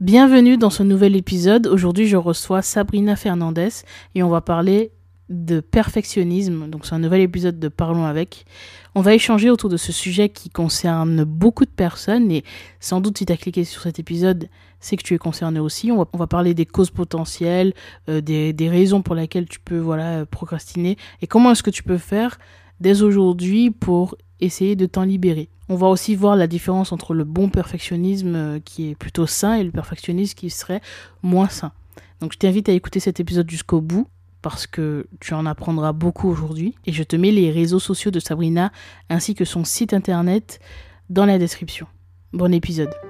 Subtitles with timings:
[0.00, 1.66] Bienvenue dans ce nouvel épisode.
[1.66, 3.68] Aujourd'hui, je reçois Sabrina Fernandez
[4.14, 4.92] et on va parler
[5.28, 6.70] de perfectionnisme.
[6.70, 8.46] Donc, c'est un nouvel épisode de Parlons avec.
[8.94, 12.44] On va échanger autour de ce sujet qui concerne beaucoup de personnes et
[12.80, 14.48] sans doute si tu as cliqué sur cet épisode,
[14.80, 15.92] c'est que tu es concerné aussi.
[15.92, 17.74] On va, parler des causes potentielles,
[18.08, 21.82] euh, des, des, raisons pour lesquelles tu peux voilà, procrastiner et comment est-ce que tu
[21.82, 22.38] peux faire
[22.80, 25.48] dès aujourd'hui pour essayer de t'en libérer.
[25.68, 29.54] On va aussi voir la différence entre le bon perfectionnisme euh, qui est plutôt sain
[29.54, 30.80] et le perfectionnisme qui serait
[31.22, 31.72] moins sain.
[32.20, 34.08] Donc je t'invite à écouter cet épisode jusqu'au bout
[34.42, 38.20] parce que tu en apprendras beaucoup aujourd'hui et je te mets les réseaux sociaux de
[38.20, 38.72] Sabrina
[39.08, 40.60] ainsi que son site internet
[41.08, 41.86] dans la description.
[42.32, 43.09] Bon épisode.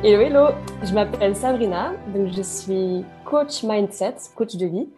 [0.00, 0.46] Hello, hello,
[0.84, 4.88] je m'appelle Sabrina, donc je suis coach mindset, coach de vie,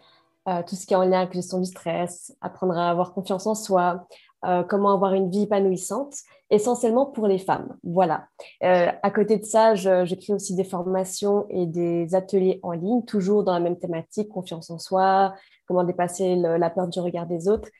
[0.46, 3.46] euh, tout ce qui est en lien avec gestion du stress, apprendre à avoir confiance
[3.46, 4.06] en soi,
[4.44, 6.12] euh, comment avoir une vie épanouissante,
[6.50, 7.78] essentiellement pour les femmes.
[7.82, 8.26] Voilà.
[8.62, 13.42] Euh, à côté de ça, j'écris aussi des formations et des ateliers en ligne, toujours
[13.42, 15.32] dans la même thématique, confiance en soi,
[15.66, 17.70] comment dépasser la peur du regard des autres,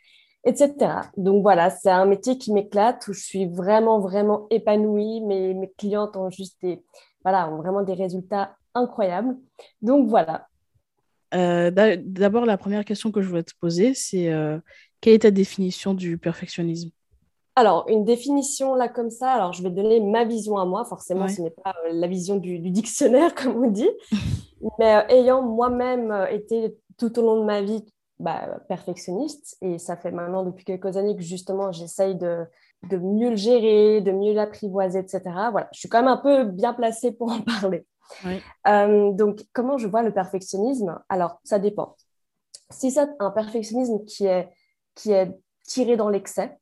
[0.45, 1.03] etc.
[1.19, 5.21] Donc voilà, c'est un métier qui m'éclate, où je suis vraiment, vraiment épanouie.
[5.21, 6.83] Mes, mes clientes ont juste des
[7.23, 9.37] voilà, ont vraiment des résultats incroyables.
[9.83, 10.47] Donc voilà.
[11.35, 14.59] Euh, d'abord, la première question que je voulais te poser, c'est euh,
[15.01, 16.91] quelle est ta définition du perfectionnisme?
[17.57, 21.29] Alors, une définition là comme ça, alors je vais donner ma vision à moi, forcément
[21.29, 23.91] ce n'est pas euh, la vision du, dictionnaire comme on dit,
[24.79, 27.85] mais ayant moi-même été tout au long de ma vie
[28.21, 32.45] bah, perfectionniste, et ça fait maintenant depuis quelques années que justement j'essaye de,
[32.89, 35.23] de mieux le gérer, de mieux l'apprivoiser, etc.
[35.51, 37.87] Voilà, je suis quand même un peu bien placée pour en parler.
[38.67, 41.01] Euh, donc, comment je vois le perfectionnisme?
[41.09, 41.97] Alors, ça dépend.
[42.71, 44.49] Si c'est un perfectionnisme qui est,
[44.95, 46.59] qui est tiré dans l'excès,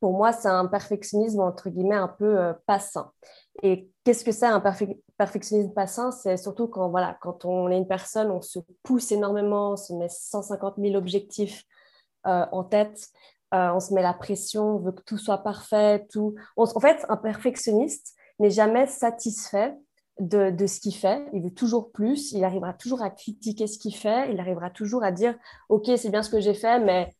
[0.00, 3.10] pour moi, c'est un perfectionnisme entre guillemets un peu euh, pas sain.
[3.62, 4.60] Et qu'est-ce que c'est un
[5.16, 9.12] perfectionnisme pas sain C'est surtout quand, voilà, quand on est une personne, on se pousse
[9.12, 11.64] énormément, on se met 150 000 objectifs
[12.26, 13.08] euh, en tête,
[13.54, 16.06] euh, on se met la pression, on veut que tout soit parfait.
[16.10, 16.34] Tout...
[16.56, 19.74] en fait, un perfectionniste n'est jamais satisfait
[20.20, 21.26] de, ce qu'il fait.
[21.32, 22.32] Il veut toujours plus.
[22.32, 24.32] Il arrivera toujours à critiquer ce qu'il fait.
[24.32, 25.34] Il arrivera toujours à dire
[25.68, 27.14] Ok, c'est bien ce que j'ai fait, mais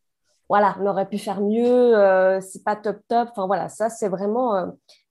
[0.48, 1.96] voilà, on aurait pu faire mieux.
[1.96, 3.28] Euh, c'est pas top top.
[3.32, 4.66] Enfin voilà, ça c'est vraiment, euh,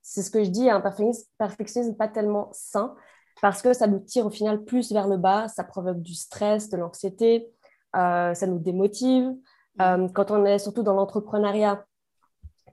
[0.06, 2.94] c'est ce que je dis, un perfectionnisme, perfectionnisme pas tellement sain
[3.42, 5.48] parce que ça nous tire au final plus vers le bas.
[5.48, 7.50] Ça provoque du stress, de l'anxiété.
[7.92, 9.34] ça nous démotive.
[9.80, 11.84] Euh, quand on est surtout dans l'entrepreneuriat,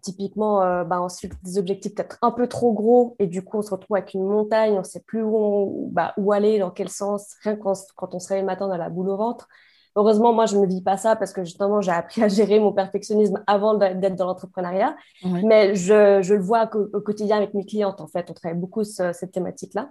[0.01, 3.43] typiquement, euh, bah, on se fixe des objectifs peut-être un peu trop gros et du
[3.43, 6.59] coup, on se retrouve avec une montagne, on ne sait plus où, bah, où, aller,
[6.59, 9.09] dans quel sens, rien quand, quand on se réveille le matin, on a la boule
[9.09, 9.47] au ventre.
[9.95, 12.71] Heureusement, moi, je ne vis pas ça parce que justement, j'ai appris à gérer mon
[12.71, 14.95] perfectionnisme avant d'être dans l'entrepreneuriat.
[15.23, 18.29] Mais je, je, le vois au, quotidien avec mes clientes, en fait.
[18.29, 19.89] On travaille beaucoup sur cette thématique-là.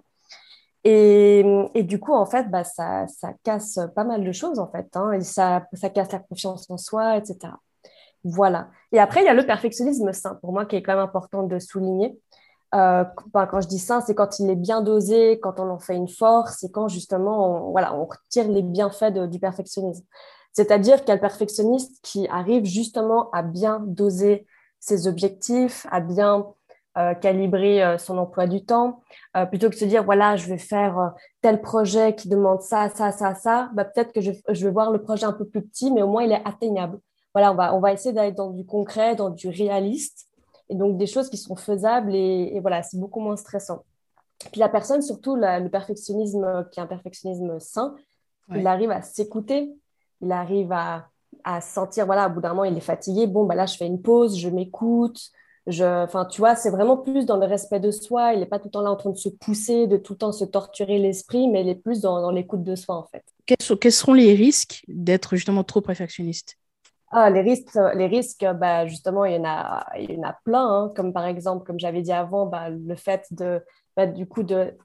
[0.84, 1.44] Et,
[1.74, 4.88] et, du coup, en fait, bah, ça, ça, casse pas mal de choses, en fait.
[4.96, 7.52] Hein, et ça, ça casse la confiance en soi, etc.
[8.24, 8.68] Voilà.
[8.92, 11.42] Et après, il y a le perfectionnisme sain, pour moi, qui est quand même important
[11.42, 12.18] de souligner.
[12.74, 15.96] Euh, quand je dis sain, c'est quand il est bien dosé, quand on en fait
[15.96, 20.04] une force, et quand justement, on, voilà, on retire les bienfaits du perfectionnisme.
[20.52, 24.46] C'est-à-dire le perfectionniste qui arrive justement à bien doser
[24.80, 26.46] ses objectifs, à bien
[26.98, 29.00] euh, calibrer euh, son emploi du temps,
[29.36, 32.88] euh, plutôt que de se dire, voilà, je vais faire tel projet qui demande ça,
[32.88, 35.92] ça, ça, ça, bah, peut-être que je, vais voir le projet un peu plus petit,
[35.92, 36.98] mais au moins il est atteignable.
[37.32, 40.26] Voilà, on va, on va essayer d'aller dans du concret, dans du réaliste,
[40.70, 43.84] et donc des choses qui sont faisables, et, voilà, c'est beaucoup moins stressant.
[44.52, 47.94] Puis la personne, surtout le perfectionnisme, qui est un perfectionnisme sain,
[48.54, 49.70] il arrive à s'écouter,
[50.22, 51.08] il arrive à,
[51.44, 53.86] à sentir, voilà, au bout d'un moment, il est fatigué, bon, bah là, je fais
[53.86, 55.30] une pause, je m'écoute,
[55.68, 58.32] enfin, tu vois, c'est vraiment plus dans le respect de soi.
[58.34, 60.18] Il n'est pas tout le temps là en train de se pousser, de tout le
[60.18, 63.24] temps se torturer l'esprit, mais il est plus dans, l'écoute de soi, en fait.
[63.46, 66.56] Quels sont, les risques d'être justement trop perfectionniste?
[67.10, 70.36] Ah, les risques, les risques bah, justement, il y en a, il y en a
[70.44, 70.66] plein.
[70.66, 70.92] Hein.
[70.94, 73.62] comme par exemple, comme j'avais dit avant, bah, le fait de,
[73.96, 74.76] bah, du coup, de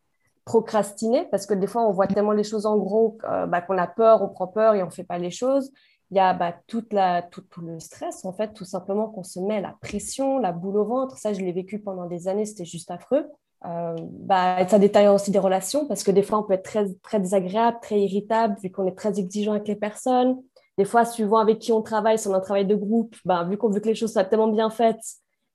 [0.43, 3.87] procrastiner parce que des fois, on voit tellement les choses en gros bah, qu'on a
[3.87, 5.71] peur, on prend peur et on ne fait pas les choses.
[6.11, 9.39] Il y a bah, toute la, tout, le stress, en fait, tout simplement qu'on se
[9.39, 11.17] met la pression, la boule au ventre.
[11.17, 13.25] Ça, je l'ai vécu pendant des années, c'était juste affreux.
[13.65, 16.85] Euh, bah, ça détaille aussi des relations parce que des fois, on peut être très,
[17.01, 20.37] très désagréable, très irritable, vu qu'on est très exigeant avec les personnes.
[20.77, 23.45] Des fois, suivant avec qui on travaille, si on a un travail de groupe, bah,
[23.49, 25.01] vu qu'on veut que les choses soient tellement bien faites,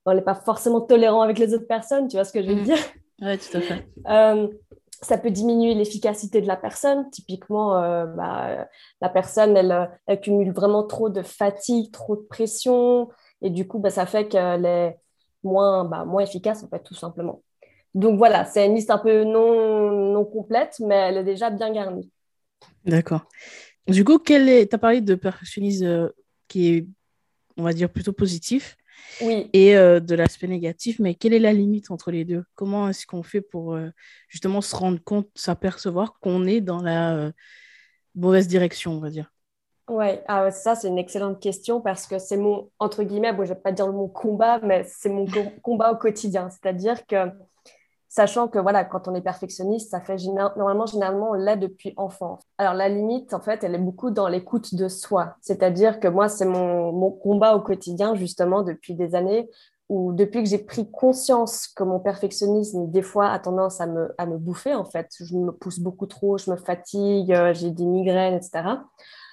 [0.06, 2.61] on n'est pas forcément tolérant avec les autres personnes, tu vois ce que je veux
[2.61, 2.64] mmh.
[2.64, 2.78] dire?
[3.22, 3.87] Oui, tout à fait.
[4.08, 4.49] Euh,
[5.02, 7.11] ça peut diminuer l'efficacité de la personne.
[7.11, 8.67] Typiquement, euh, bah,
[9.00, 13.08] la personne, elle, elle, cumule vraiment trop de fatigue, trop de pression,
[13.43, 14.99] et du coup, bah, ça fait qu'elle est
[15.43, 17.43] moins, bah, moins efficace, en fait, tout simplement.
[17.94, 21.72] Donc voilà, c'est une liste un peu non, non complète, mais elle est déjà bien
[21.72, 22.11] garnie.
[22.84, 23.25] D'accord.
[23.90, 26.08] Du coup, tu as parlé de perfectionnisme euh,
[26.48, 26.87] qui est,
[27.56, 28.76] on va dire, plutôt positif.
[29.20, 29.50] Oui.
[29.52, 32.44] Et euh, de l'aspect négatif, mais quelle est la limite entre les deux?
[32.54, 33.88] Comment est-ce qu'on fait pour euh,
[34.28, 37.32] justement se rendre compte, s'apercevoir qu'on est dans la
[38.14, 39.32] mauvaise direction, on va dire?
[39.88, 43.50] Ouais, ah, ça c'est une excellente question parce que c'est mon, entre guillemets, bon, je
[43.50, 45.26] ne vais pas dire mon combat, mais c'est mon
[45.62, 46.48] combat au quotidien.
[46.50, 47.16] C'est-à-dire que
[48.10, 50.16] sachant que voilà, quand on est perfectionniste, ça fait
[50.56, 52.40] normalement, généralement, on l'est depuis enfant.
[52.58, 55.36] Alors la limite, en fait, elle est beaucoup dans l'écoute de soi.
[55.40, 59.48] C'est-à-dire que moi, c'est mon, mon, combat au quotidien, justement, depuis des années,
[59.88, 64.12] où depuis que j'ai pris conscience que mon perfectionnisme, des fois, a tendance à me,
[64.18, 65.08] à me bouffer, en fait.
[65.20, 68.64] Je me pousse beaucoup trop, je me fatigue, euh, j'ai des migraines, etc.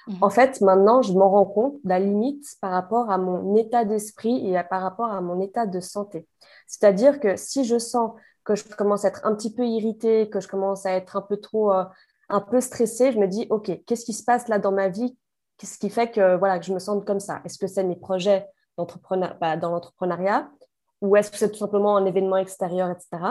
[0.06, 0.14] Mmh.
[0.20, 4.48] En fait, maintenant, je m'en rends compte, la limite par rapport à mon état d'esprit
[4.48, 6.28] et par rapport à mon état de santé.
[6.68, 8.12] C'est-à-dire que si je sens
[8.48, 11.20] que je commence à être un petit peu irritée, que je commence à être un
[11.20, 11.84] peu trop, euh,
[12.30, 15.18] un peu stressée, je me dis, OK, qu'est-ce qui se passe là dans ma vie?
[15.58, 17.42] Qu'est-ce qui fait que, voilà, que je me sente comme ça?
[17.44, 18.46] Est-ce que c'est mes projets
[18.78, 20.48] bah, dans l'entrepreneuriat?
[21.02, 23.22] Ou est-ce que c'est tout simplement un événement extérieur, etc.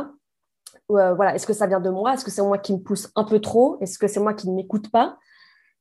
[0.91, 2.13] Euh, voilà, est-ce que ça vient de moi?
[2.13, 3.79] Est-ce que c'est moi qui me pousse un peu trop?
[3.81, 5.17] Est-ce que c'est moi qui ne m'écoute pas?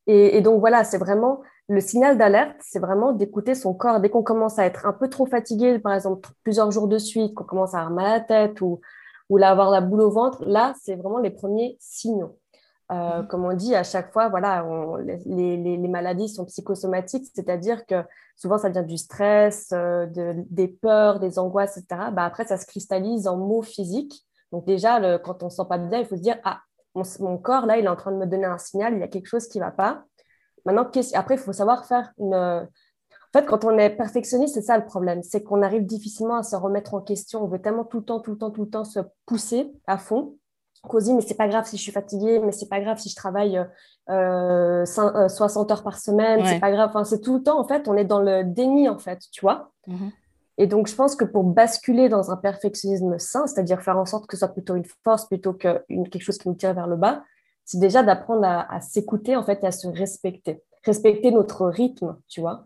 [0.06, 4.00] Et, et, donc voilà, c'est vraiment le signal d'alerte, c'est vraiment d'écouter son corps.
[4.00, 7.34] Dès qu'on commence à être un peu trop fatigué, par exemple plusieurs jours de suite,
[7.34, 8.80] qu'on commence à avoir mal à la tête ou
[9.28, 12.38] ou là, avoir la boule au ventre, là, c'est vraiment les premiers signaux.
[12.92, 13.26] Euh, mhm.
[13.26, 14.64] Comme on dit à chaque fois, voilà,
[15.26, 18.04] les, maladies sont psychosomatiques, c'est-à-dire que
[18.36, 22.10] souvent ça vient du stress, euh, des peurs, des angoisses, etc.
[22.12, 24.24] Bah, après, ça se cristallise en mots physiques.
[24.52, 26.60] Donc déjà, quand on ne se sent pas bien, il faut se dire, ah,
[27.20, 29.08] mon, corps, là, il est en train de me donner un signal, il y a
[29.08, 30.04] quelque chose qui ne va pas.
[30.64, 32.68] Maintenant, après, il faut savoir faire une,
[33.36, 36.42] en fait, quand on est perfectionniste, c'est ça le problème, c'est qu'on arrive difficilement à
[36.42, 37.44] se remettre en question.
[37.44, 39.98] On veut tellement tout le temps, tout le temps, tout le temps se pousser à
[39.98, 40.36] fond
[40.82, 42.98] qu'on se dit mais c'est pas grave si je suis fatiguée, mais c'est pas grave
[42.98, 43.60] si je travaille
[44.08, 46.90] euh, 60 euh, heures par semaine, c'est pas grave.
[46.90, 49.40] Enfin, c'est tout le temps en fait, on est dans le déni en fait, tu
[49.40, 49.72] vois.
[49.88, 50.12] Mm-hmm.
[50.58, 54.26] Et donc, je pense que pour basculer dans un perfectionnisme sain, c'est-à-dire faire en sorte
[54.26, 56.96] que ce soit plutôt une force plutôt que quelque chose qui nous tire vers le
[56.96, 57.24] bas,
[57.64, 60.62] c'est déjà d'apprendre à, à s'écouter en fait et à se respecter.
[60.84, 62.64] Respecter notre rythme, tu vois.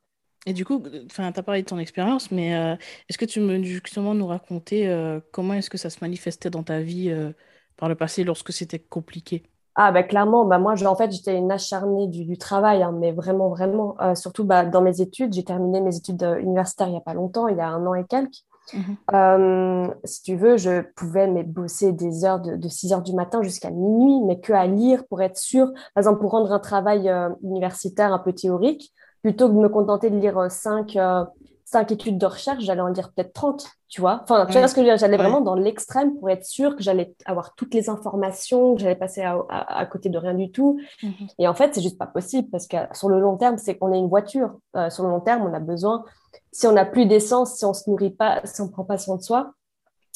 [0.51, 2.75] Et du coup, tu as parlé de ton expérience, mais euh,
[3.09, 6.65] est-ce que tu peux justement nous raconter euh, comment est-ce que ça se manifestait dans
[6.65, 7.31] ta vie euh,
[7.77, 9.45] par le passé lorsque c'était compliqué?
[9.77, 13.49] Ah bah clairement, bah moi en fait j'étais une acharnée du, travail, hein, mais vraiment
[13.49, 13.97] vraiment.
[14.17, 17.47] surtout bah, dans mes études, j'ai terminé mes études universitaires il n'y a pas longtemps,
[17.47, 18.43] il y a un an et quelques.
[18.75, 23.15] Mmh si tu veux, je pouvais mais, bosser des heures de, de 6 heures du
[23.15, 25.67] matin jusqu'à minuit, mais que à lire pour être sûr.
[25.95, 27.09] Par exemple, pour rendre un travail
[27.43, 28.93] universitaire un peu théorique,
[29.23, 31.25] plutôt que de me contenter de lire 5 euh,
[31.71, 34.21] cinq, études de recherche, j'allais en lire peut-être 30, tu vois.
[34.25, 34.99] Enfin, tu vois ce que je veux dire?
[34.99, 38.97] J'allais vraiment dans l'extrême pour être sûre que j'allais avoir toutes les informations, que j'allais
[38.97, 40.81] passer à, côté de rien du tout.
[41.03, 41.13] Mhm.
[41.39, 43.93] Et en fait, c'est juste pas possible parce que sur le long terme, c'est qu'on
[43.93, 44.51] est une voiture.
[44.77, 46.05] Euh, sur le long terme, on a besoin,
[46.51, 49.17] si on n'a plus d'essence, si on se nourrit pas, si on prend pas soin
[49.17, 49.53] de soi,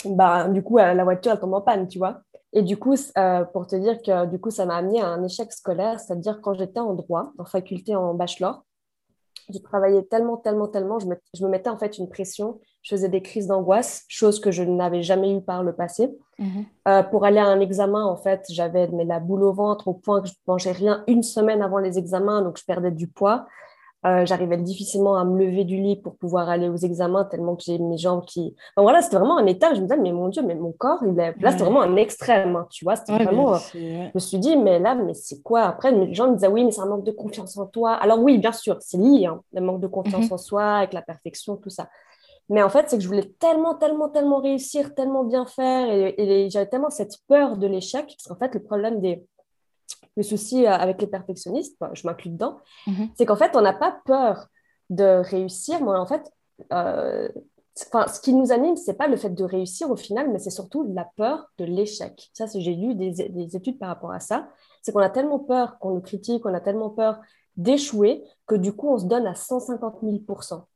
[0.05, 2.21] bah, du coup, euh, la voiture, elle tombe en panne, tu vois.
[2.53, 2.95] Et du coup,
[3.53, 6.55] pour te dire que du coup, ça m'a amené à un échec scolaire, c'est-à-dire quand
[6.55, 8.64] j'étais en droit, en faculté en bachelor,
[9.53, 12.95] je travaillais tellement, tellement, tellement, je me, je me, mettais en fait une pression, je
[12.95, 16.11] faisais des crises d'angoisse, chose que je n'avais jamais eu par le passé.
[16.39, 16.65] Mhm.
[16.89, 20.21] Euh, pour aller à un examen, en fait, j'avais la boule au ventre au point
[20.21, 23.47] que je ne mangeais rien une semaine avant les examens, donc je perdais du poids.
[24.07, 27.63] Euh, j'arrivais difficilement à me lever du lit pour pouvoir aller aux examens, tellement que
[27.63, 28.55] j'ai mes jambes qui.
[28.77, 29.73] voilà, c'était vraiment un état.
[29.73, 31.35] Je me disais, mais mon Dieu, mais mon corps, il est...
[31.41, 32.97] là, c'était vraiment un extrême, hein, tu vois.
[32.97, 33.55] C'était vraiment.
[33.73, 36.65] Je me suis dit, mais là, mais c'est quoi Après, les gens me disaient, oui,
[36.65, 37.95] mais c'est un manque de confiance en toi.
[37.95, 40.33] Alors, oui, bien sûr, c'est lié, hein, le manque de confiance mhm.
[40.33, 41.89] en soi, avec la perfection, tout ça.
[42.51, 46.15] Mais en fait, c'est que je voulais tellement, tellement, tellement réussir, tellement bien faire, et,
[46.19, 49.25] et j'avais tellement cette peur de l'échec, parce qu'en fait, le problème des
[50.17, 53.09] le souci euh, avec les perfectionnistes, je m'inclus dedans, mhm.
[53.17, 54.49] c'est qu'en fait, on n'a pas peur
[54.91, 56.31] de réussir, mais en fait,
[56.73, 57.29] euh,
[57.77, 60.85] ce qui nous anime, c'est pas le fait de réussir au final, mais c'est surtout
[60.95, 62.31] la peur de l'échec.
[62.33, 64.49] Ça, j'ai lu des, des, études par rapport à ça.
[64.83, 67.21] C'est qu'on a tellement peur qu'on nous critique, on a tellement peur
[67.57, 70.19] d'échouer que du coup, on se donne à 150 000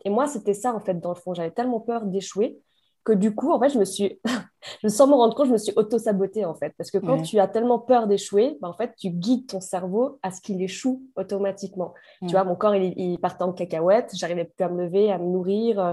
[0.05, 1.35] Et moi, c'était ça, en fait, dans le fond.
[1.35, 2.61] J'avais tellement peur d'échouer
[3.09, 4.21] que du coup, en fait, je me suis,
[4.83, 6.75] je, sans me rendre compte, je me suis auto-sabotée, en fait.
[6.77, 10.19] Parce que quand tu as tellement peur d'échouer, ben, en fait, tu guides ton cerveau
[10.23, 11.95] à ce qu'il échoue automatiquement.
[12.21, 15.19] Tu vois, mon corps, il, il partait en cacahuète, j'arrivais plus à me lever, à
[15.19, 15.81] me nourrir.
[15.81, 15.93] Euh,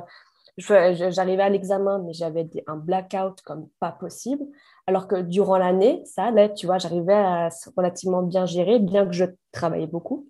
[0.57, 4.43] j'arrivais à l'examen, mais j'avais un blackout comme pas possible.
[4.88, 9.13] Alors que durant l'année, ça allait, tu vois, j'arrivais à relativement bien gérer, bien que
[9.13, 10.27] je travaillais beaucoup.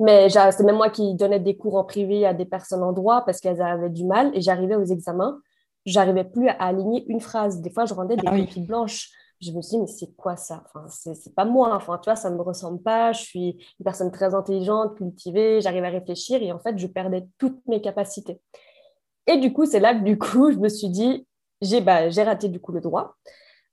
[0.00, 3.24] Mais c'est même moi qui donnais des cours en privé à des personnes en droit
[3.24, 5.38] parce qu'elles avaient du mal et j'arrivais aux examens,
[5.86, 7.60] j'arrivais plus à aligner une phrase.
[7.60, 9.10] Des fois, je rendais des ah blanches.
[9.40, 10.62] Je me suis dit, mais c'est quoi ça?
[10.66, 11.74] Enfin, C'est pas moi.
[11.74, 13.12] Enfin, tu vois, ça ne me ressemble pas.
[13.12, 13.48] Je suis
[13.80, 17.80] une personne très intelligente, cultivée, j'arrive à réfléchir et en fait, je perdais toutes mes
[17.80, 18.40] capacités.
[19.26, 21.26] Et du coup, c'est là que du coup, je me suis dit,
[21.60, 23.16] j'ai bah, raté du coup le droit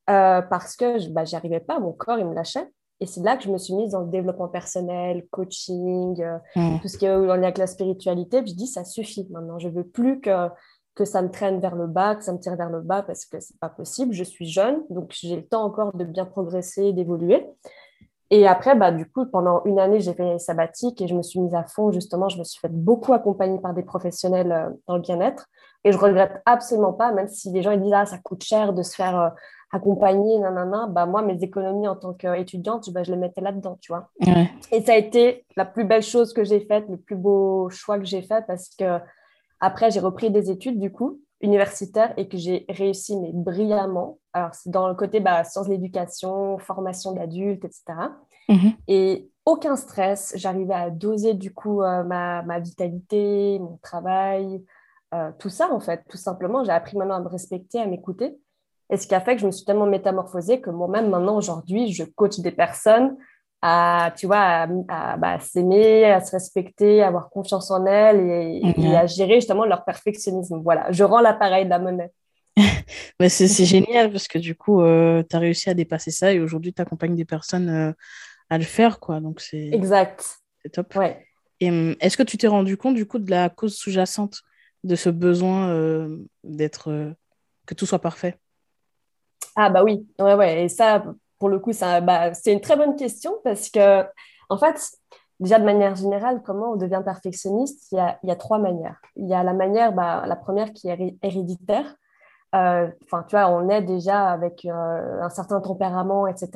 [0.09, 2.67] euh, parce que je bah, arrivais pas, mon corps, il me lâchait.
[3.01, 6.79] Et c'est là que je me suis mise dans le développement personnel, coaching, euh, mmh.
[6.81, 8.41] tout ce qui est en lien avec la spiritualité.
[8.41, 9.57] Puis je dis, ça suffit maintenant.
[9.57, 10.49] Je veux plus que,
[10.95, 13.25] que ça me traîne vers le bas, que ça me tire vers le bas parce
[13.25, 14.13] que c'est pas possible.
[14.13, 17.47] Je suis jeune, donc j'ai le temps encore de bien progresser, d'évoluer.
[18.31, 21.39] Et après, bah, du coup, pendant une année, j'ai fait sabbatique et je me suis
[21.39, 21.91] mise à fond.
[21.91, 25.47] Justement, je me suis fait beaucoup accompagner par des professionnels euh, dans le bien-être.
[25.83, 28.73] Et je regrette absolument pas, même si les gens ils disent ah, ça coûte cher
[28.73, 29.29] de se faire euh,
[29.71, 33.91] accompagner, nanana, bah moi, mes économies en tant qu'étudiante, bah, je les mettais là-dedans, tu
[33.91, 34.09] vois.
[34.71, 37.97] Et ça a été la plus belle chose que j'ai faite, le plus beau choix
[37.97, 38.99] que j'ai fait parce que
[39.59, 44.19] après, j'ai repris des études, du coup, universitaires et que j'ai réussi, mais brillamment.
[44.33, 47.83] Alors, c'est dans le côté bah, sciences de l'éducation, formation d'adultes, etc.
[48.49, 48.73] Mhm.
[48.87, 50.33] Et aucun stress.
[50.35, 54.63] J'arrivais à doser, du coup, euh, ma, ma, vitalité, mon travail,
[55.13, 56.03] euh, tout ça, en fait.
[56.09, 58.37] Tout simplement, j'ai appris maintenant à me respecter, à m'écouter.
[58.91, 61.91] Et ce qui a fait que je me suis tellement métamorphosée que moi-même, maintenant, aujourd'hui,
[61.93, 63.15] je coach des personnes
[63.61, 68.95] à, tu vois, à, bah, s'aimer, à se respecter, à avoir confiance en elles et,
[68.95, 70.61] à gérer justement leur perfectionnisme.
[70.63, 72.11] Voilà, je rends l'appareil de la monnaie.
[73.19, 76.39] Mais c'est génial parce que du coup, euh, tu as réussi à dépasser ça et
[76.39, 77.91] aujourd'hui, tu accompagnes des personnes euh,
[78.49, 78.99] à le faire.
[78.99, 79.19] quoi.
[79.19, 80.39] Donc, c'est exact.
[80.61, 80.95] C'est top.
[80.95, 81.25] Ouais.
[81.59, 84.41] Et hum, est-ce que tu t'es rendu compte du coup de la cause sous-jacente
[84.85, 87.13] de ce besoin euh, d'être
[87.65, 88.37] que tout soit parfait?
[89.55, 90.63] Ah bah oui, ouais, ouais.
[90.63, 91.03] Et ça,
[91.39, 94.03] pour le coup, ça, bah, c'est une très bonne question parce que,
[94.49, 94.91] en fait,
[95.39, 98.59] déjà de manière générale, comment on devient perfectionniste il y, a, il y a trois
[98.59, 99.01] manières.
[99.15, 101.95] Il y a la manière, bah, la première qui est héréditaire.
[102.55, 106.49] Euh, enfin, tu vois, on est déjà avec euh, un certain tempérament, etc.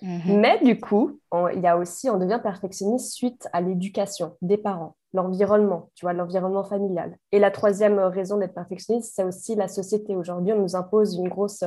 [0.00, 0.40] Mhm.
[0.40, 1.20] Mais du coup,
[1.52, 6.14] il y a aussi, on devient perfectionniste suite à l'éducation des parents, l'environnement, tu vois,
[6.14, 7.18] l'environnement familial.
[7.30, 10.16] Et la troisième raison d'être perfectionniste, c'est aussi la société.
[10.16, 11.62] Aujourd'hui, on nous impose une grosse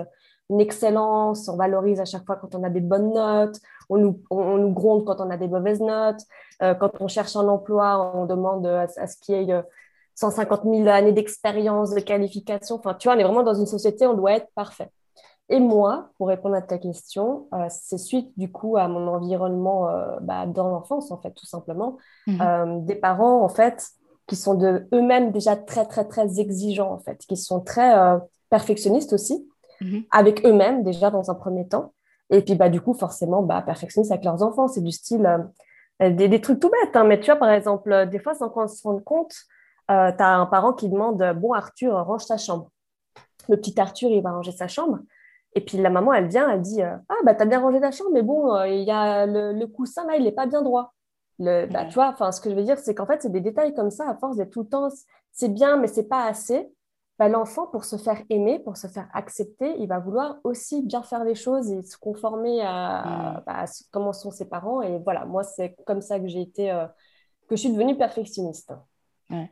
[0.50, 4.22] une excellence, on valorise à chaque fois quand on a des bonnes notes, on nous,
[4.30, 6.22] on, nous gronde quand on a des mauvaises notes,
[6.62, 9.64] euh, quand on cherche un emploi, on demande à, ce qu'il y ait
[10.16, 12.76] 150 euh, 000 années d'expérience, de qualification.
[12.76, 14.90] Enfin, tu vois, on est vraiment dans une société, on doit être parfait.
[15.50, 19.90] Et moi, pour répondre à ta question, euh, c'est suite du coup à mon environnement
[20.22, 21.98] bah, dans l'enfance, en fait, tout simplement.
[22.26, 22.86] Mhm.
[22.86, 23.88] des parents, en fait,
[24.28, 27.94] qui sont de eux-mêmes déjà très, très, très exigeants, en fait, qui sont très
[28.50, 29.48] perfectionnistes aussi.
[29.82, 30.04] Mhm.
[30.12, 31.94] avec eux-mêmes déjà dans un premier temps.
[32.30, 34.68] Et puis bah, du coup, forcément, bah, perfectionniste avec leurs enfants.
[34.68, 35.26] C'est du style
[36.02, 36.96] euh, des, trucs tout bêtes.
[36.96, 37.06] Hein.
[37.06, 39.34] mais tu vois, par exemple, euh, des fois, sans qu'on se rende compte,
[39.90, 42.70] euh, tu as un parent qui demande Bon, Arthur, range ta chambre.
[43.50, 45.00] Le petit Arthur, il va ranger sa chambre.
[45.56, 47.92] Et puis la maman, elle vient, elle dit Ah, bah, tu as bien rangé ta
[47.92, 50.94] chambre, mais bon, il y a le, coussin là, il n'est pas bien droit.
[51.40, 53.74] Le, bah, tu vois, ce que je veux dire, c'est qu'en fait, c'est des détails
[53.74, 54.90] comme ça, à force d'être tout le temps,
[55.32, 56.70] c'est bien, mais c'est pas assez.
[57.20, 61.02] Bah, l'enfant, pour se faire aimer, pour se faire accepter, il va vouloir aussi bien
[61.02, 63.44] faire les choses et se conformer à, mm.
[63.46, 64.84] bah, comment sont ses parents.
[64.84, 66.86] Et voilà, moi, c'est comme ça que j'ai été, euh,
[67.50, 68.72] que je suis devenue perfectionniste.
[69.32, 69.50] Ouais.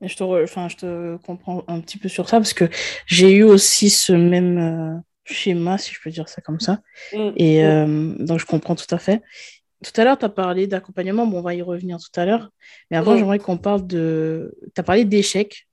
[0.00, 2.68] je, te enfin, je te comprends un petit peu sur ça parce que
[3.06, 6.80] j'ai eu aussi ce même euh, schéma, si je peux dire ça comme ça.
[7.12, 7.30] Mm.
[7.36, 7.66] Et mm.
[7.66, 9.22] Euh, donc, je comprends tout à fait.
[9.84, 12.50] Tout à l'heure, tu as parlé d'accompagnement, bon, on va y revenir tout à l'heure.
[12.90, 14.52] Mais avant, j'aimerais qu'on parle de.
[14.74, 15.68] Tu as parlé d'échecs.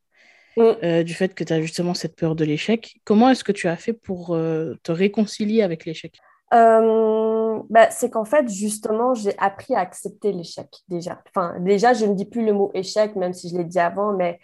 [0.57, 0.61] Mm.
[0.83, 2.97] Euh, du fait que tu as justement cette peur de l'échec.
[3.03, 6.17] Comment est-ce que tu as fait pour euh, te réconcilier avec l'échec?
[6.53, 11.21] Euh, bah, C'est qu'en fait, justement, j'ai appris à accepter l'échec déjà.
[11.29, 14.13] Enfin, déjà, je ne dis plus le mot échec, même si je l'ai dit avant,
[14.13, 14.39] mais,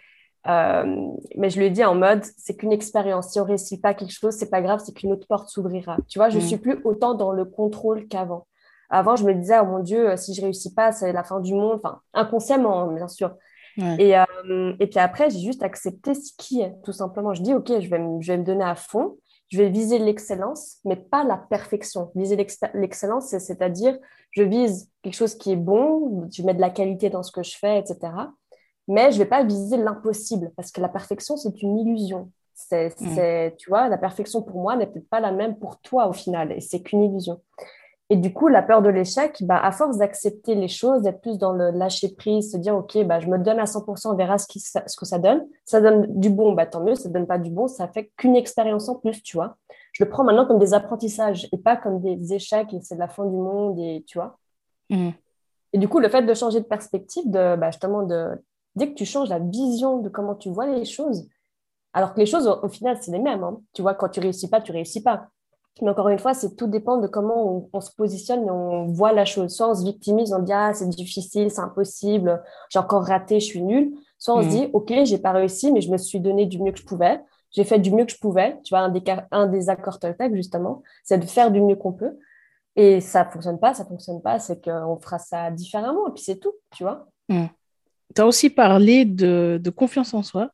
[0.46, 3.32] mais je le dis en mode, c'est qu'une expérience.
[3.32, 5.98] Si on ne réussit pas quelque chose, c'est pas grave, c'est qu'une autre porte s'ouvrira.
[6.08, 6.46] Tu vois, je ne mm.
[6.46, 8.46] suis plus autant dans le contrôle qu'avant.
[8.88, 11.52] Avant, je me disais, oh mon Dieu, si je réussis pas, c'est la fin du
[11.52, 11.80] monde.
[11.84, 13.34] Enfin, inconsciemment, bien sûr.
[13.98, 17.34] Et, euh, et puis après, j'ai juste accepté ce qui est, tout simplement.
[17.34, 19.16] Je dis, OK, je vais, je vais me donner à fond,
[19.48, 22.10] je vais viser l'excellence, mais pas la perfection.
[22.14, 22.36] Viser
[22.74, 23.96] l'excellence, c'est-à-dire,
[24.32, 27.42] je vise quelque chose qui est bon, je mets de la qualité dans ce que
[27.42, 27.98] je fais, etc.
[28.88, 32.30] Mais je ne vais pas viser l'impossible, parce que la perfection, c'est une illusion.
[32.54, 32.94] C'est.
[33.56, 36.52] Tu vois, la perfection pour moi n'est peut-être pas la même pour toi au final,
[36.52, 37.40] et c'est qu'une illusion.
[38.10, 41.36] Et du coup, la peur de l'échec, bah, à force d'accepter les choses, d'être plus
[41.36, 44.38] dans le lâcher prise, se dire, OK, bah, je me donne à 100%, on verra
[44.38, 45.46] ce, qui, ce que ça donne.
[45.66, 46.94] Ça donne du bon, bah, tant mieux.
[46.94, 49.56] Ça ne donne pas du bon, ça fait qu'une expérience en plus, tu vois.
[49.92, 53.00] Je le prends maintenant comme des apprentissages et pas comme des échecs et c'est de
[53.00, 54.38] la fin du monde, et tu vois.
[54.88, 55.10] Mm.
[55.74, 58.42] Et du coup, le fait de changer de perspective, de, bah, justement, de,
[58.74, 61.28] dès que tu changes la vision de comment tu vois les choses,
[61.92, 63.42] alors que les choses, au, final, c'est les mêmes.
[63.44, 63.60] Hein.
[63.74, 65.28] Tu vois, quand tu réussis pas, tu réussis pas.
[65.82, 69.12] Mais encore une fois, c'est tout dépend de comment on, se positionne et on voit
[69.12, 69.54] la chose.
[69.54, 73.46] Soit on se victimise, on dit ah c'est difficile, c'est impossible, j'ai encore raté, je
[73.46, 73.92] suis nulle.
[74.18, 74.50] Soit on se mm.
[74.50, 77.20] dit ok j'ai pas réussi, mais je me suis donné du mieux que je pouvais.
[77.50, 78.58] J'ai fait du mieux que je pouvais.
[78.64, 81.92] Tu vois un des, un des accords Toltec justement, c'est de faire du mieux qu'on
[81.92, 82.18] peut.
[82.76, 86.38] Et ça fonctionne pas, ça fonctionne pas, c'est qu'on fera ça différemment et puis c'est
[86.38, 87.08] tout, tu vois.
[87.28, 87.46] Mm.
[88.14, 90.50] Tu as aussi parlé de, de confiance en soi.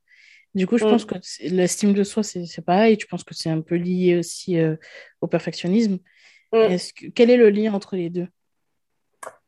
[0.54, 1.08] Du coup, je pense mm.
[1.08, 1.14] que
[1.48, 2.96] l'estime de soi, c'est pareil.
[2.96, 4.76] Tu penses que c'est un peu lié aussi euh,
[5.20, 5.98] au perfectionnisme.
[6.52, 6.56] Mm.
[6.56, 8.28] Est que, quel est le lien entre les deux?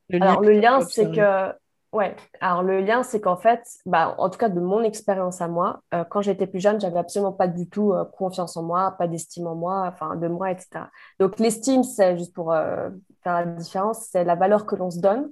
[0.09, 1.53] Le Alors, lien le lien, c'est que.
[1.93, 5.49] Ouais, alors le lien, c'est qu'en fait, bah, en tout cas de mon expérience à
[5.49, 8.97] moi, euh, quand j'étais plus jeune, j'avais absolument pas du tout euh, confiance en moi,
[8.99, 10.87] pas d'estime en moi, enfin de moi, etc.
[11.21, 15.31] Donc l'estime, c'est juste pour faire la différence, c'est la valeur que l'on se donne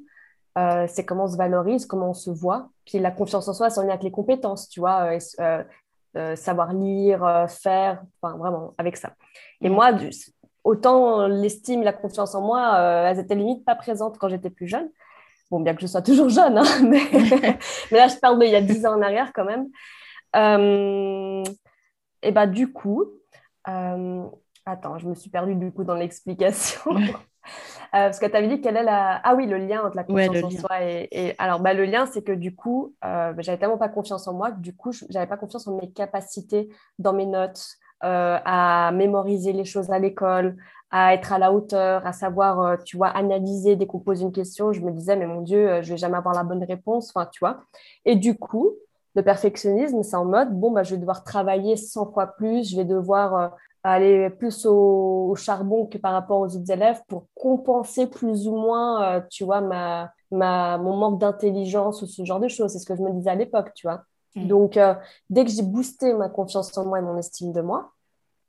[0.57, 2.69] euh, c'est comment on se valorise, comment on se voit.
[2.87, 5.65] Puis la confiance en soi, c'est en lien avec les compétences, tu vois, euh,
[6.17, 9.15] euh, savoir lire, faire, enfin vraiment, avec ça.
[9.61, 9.73] Et mm.
[9.73, 9.91] moi,
[10.63, 14.89] autant l'estime, la confiance en moi, elles étaient limite pas présentes quand j'étais plus jeune.
[15.51, 17.03] Bon, bien que je sois toujours jeune, hein, mais,
[17.91, 19.69] mais, là, je parle d'il y a 10 ans en arrière quand même.
[22.23, 23.07] et bah, du coup,
[23.65, 26.93] attends, je me suis perdue du coup dans l'explication.
[27.95, 29.21] Euh, parce que tu avais dit quelle est la...
[29.23, 32.23] Ah oui, le lien entre la confiance en soi et, Alors, bah, le lien, c'est
[32.23, 35.29] que du coup, euh, bah, j'avais tellement pas confiance en moi que du coup, j'avais
[35.29, 37.65] pas confiance en mes capacités dans mes notes,
[38.03, 40.57] euh, à mémoriser les choses à l'école,
[40.91, 44.73] à être à la hauteur, à savoir, euh, tu vois, analyser, décomposer une question.
[44.73, 47.39] Je me disais, mais mon Dieu, je vais jamais avoir la bonne réponse, enfin, tu
[47.39, 47.61] vois.
[48.05, 48.73] Et du coup,
[49.15, 52.77] le perfectionnisme, c'est en mode, bon, bah, je vais devoir travailler 100 fois plus, je
[52.77, 58.49] vais devoir aller plus au, charbon que par rapport aux autres élèves pour compenser plus
[58.49, 62.73] ou moins, euh, tu vois, ma, ma, mon manque d'intelligence ou ce genre de choses.
[62.73, 64.03] C'est ce que je me disais à l'époque, tu vois.
[64.37, 64.47] Mm.
[64.47, 64.95] Donc, euh,
[65.29, 67.93] dès que j'ai boosté ma confiance en moi et mon estime de moi,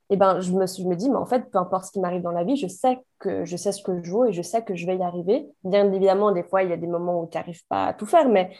[0.09, 2.21] eh ben, je, me, je me dis, mais en fait, peu importe ce qui m'arrive
[2.21, 4.63] dans la vie, je sais, que, je sais ce que je vaux et je sais
[4.63, 5.49] que je vais y arriver.
[5.63, 8.05] Bien évidemment, des fois, il y a des moments où tu n'arrives pas à tout
[8.05, 8.55] faire, mais,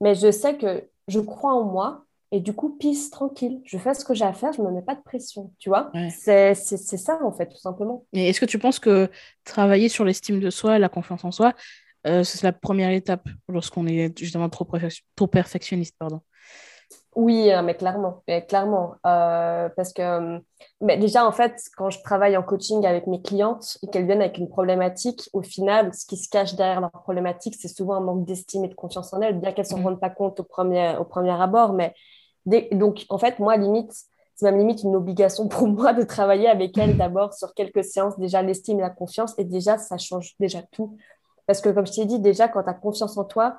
[0.00, 3.60] mais je sais que je crois en moi et du coup, pisse, tranquille.
[3.64, 5.68] Je fais ce que j'ai à faire, je ne me mets pas de pression, tu
[5.68, 5.90] vois.
[6.10, 8.04] C'est ça, en fait, tout simplement.
[8.12, 9.10] Et est-ce que tu penses que
[9.44, 11.54] travailler sur l'estime de soi, la confiance en soi,
[12.06, 14.66] euh, c'est la première étape lorsqu'on est justement trop,
[15.16, 16.20] trop perfectionniste pardon
[17.18, 20.40] oui, hein, mais clairement, mais clairement, euh, parce que
[20.80, 24.22] mais déjà en fait, quand je travaille en coaching avec mes clientes et qu'elles viennent
[24.22, 28.00] avec une problématique, au final, ce qui se cache derrière leur problématique, c'est souvent un
[28.00, 29.84] manque d'estime et de confiance en elles, bien qu'elles ne s'en mmh.
[29.84, 31.94] rendent pas compte au premier, au premier abord, mais
[32.72, 33.92] donc, en fait, moi, limite,
[34.34, 38.18] c'est même limite une obligation pour moi de travailler avec elle d'abord sur quelques séances,
[38.18, 39.34] déjà l'estime et la confiance.
[39.38, 40.96] Et déjà, ça change déjà tout.
[41.46, 43.56] Parce que, comme je t'ai dit, déjà, quand tu as confiance en toi,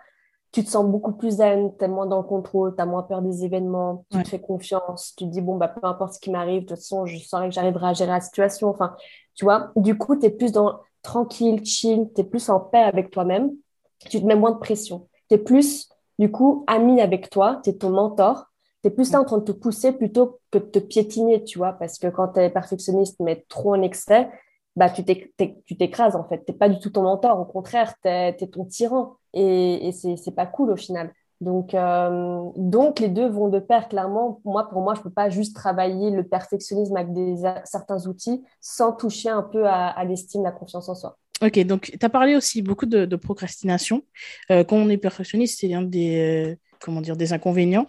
[0.52, 3.04] tu te sens beaucoup plus zen, tu es moins dans le contrôle, tu as moins
[3.04, 6.20] peur des événements, tu te fais confiance, tu te dis, bon, bah, peu importe ce
[6.20, 8.70] qui m'arrive, de toute façon, je saurais que j'arriverai à gérer la situation.
[8.70, 8.96] Enfin,
[9.36, 12.80] tu vois, du coup, tu es plus dans tranquille, chill, tu es plus en paix
[12.80, 13.52] avec toi-même,
[14.00, 15.08] tu te mets moins de pression.
[15.30, 18.46] Tu es plus, du coup, ami avec toi, tu es ton mentor,
[18.82, 21.58] tu es plus là en train de te pousser plutôt que de te piétiner, tu
[21.58, 24.30] vois, parce que quand tu es perfectionniste, mais trop en excès,
[24.76, 26.46] bah, tu t'écrases en fait.
[26.46, 29.18] Tu n'es pas du tout ton mentor, au contraire, tu es, ton tyran.
[29.34, 31.14] Et, et c'est pas cool au final.
[31.42, 34.42] Donc, euh, donc, les deux vont de pair, clairement.
[34.44, 38.44] Moi, pour moi, je ne peux pas juste travailler le perfectionnisme avec des, certains outils
[38.60, 41.18] sans toucher un peu à, l'estime, la confiance en soi.
[41.42, 44.04] Ok, donc tu as parlé aussi beaucoup de, procrastination.
[44.52, 47.88] Euh, quand on est perfectionniste, c'est un des, euh, comment dire, des inconvénients.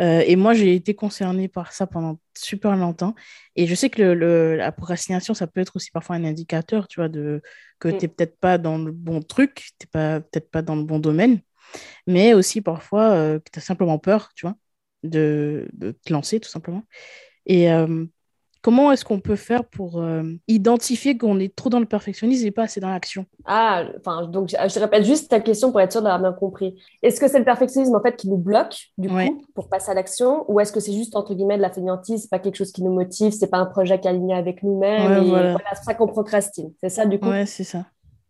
[0.00, 3.14] Euh, et moi, j'ai été concernée par ça pendant super longtemps.
[3.56, 7.00] Et je sais que le, la procrastination, ça peut être aussi parfois un indicateur, tu
[7.00, 7.42] vois, de,
[7.78, 7.98] que mm.
[7.98, 10.98] tu n'es peut-être pas dans le bon truc, tu n'es peut-être pas dans le bon
[10.98, 11.40] domaine,
[12.06, 14.56] mais aussi parfois euh, que tu as simplement peur, tu vois,
[15.02, 16.84] de, de, te lancer, tout simplement.
[17.46, 18.06] Et euh,
[18.62, 22.50] Comment est-ce qu'on peut faire pour euh, identifier qu'on est trop dans le perfectionnisme et
[22.50, 23.24] pas assez dans l'action?
[23.46, 26.78] Ah, enfin, donc je, répète juste ta question pour être sûr d'avoir bien compris.
[27.02, 29.94] Est-ce que c'est le perfectionnisme en fait qui nous bloque du coup pour passer à
[29.94, 32.72] l'action, ou est-ce que c'est juste entre guillemets de la fainéantise, c'est pas quelque chose
[32.72, 35.56] qui nous motive, c'est pas un projet qui est aligné avec nous-mêmes, voilà.
[35.74, 36.72] c'est ça qu'on procrastine.
[36.80, 37.28] C'est ça du coup?
[37.28, 37.86] Ouais, c'est ça.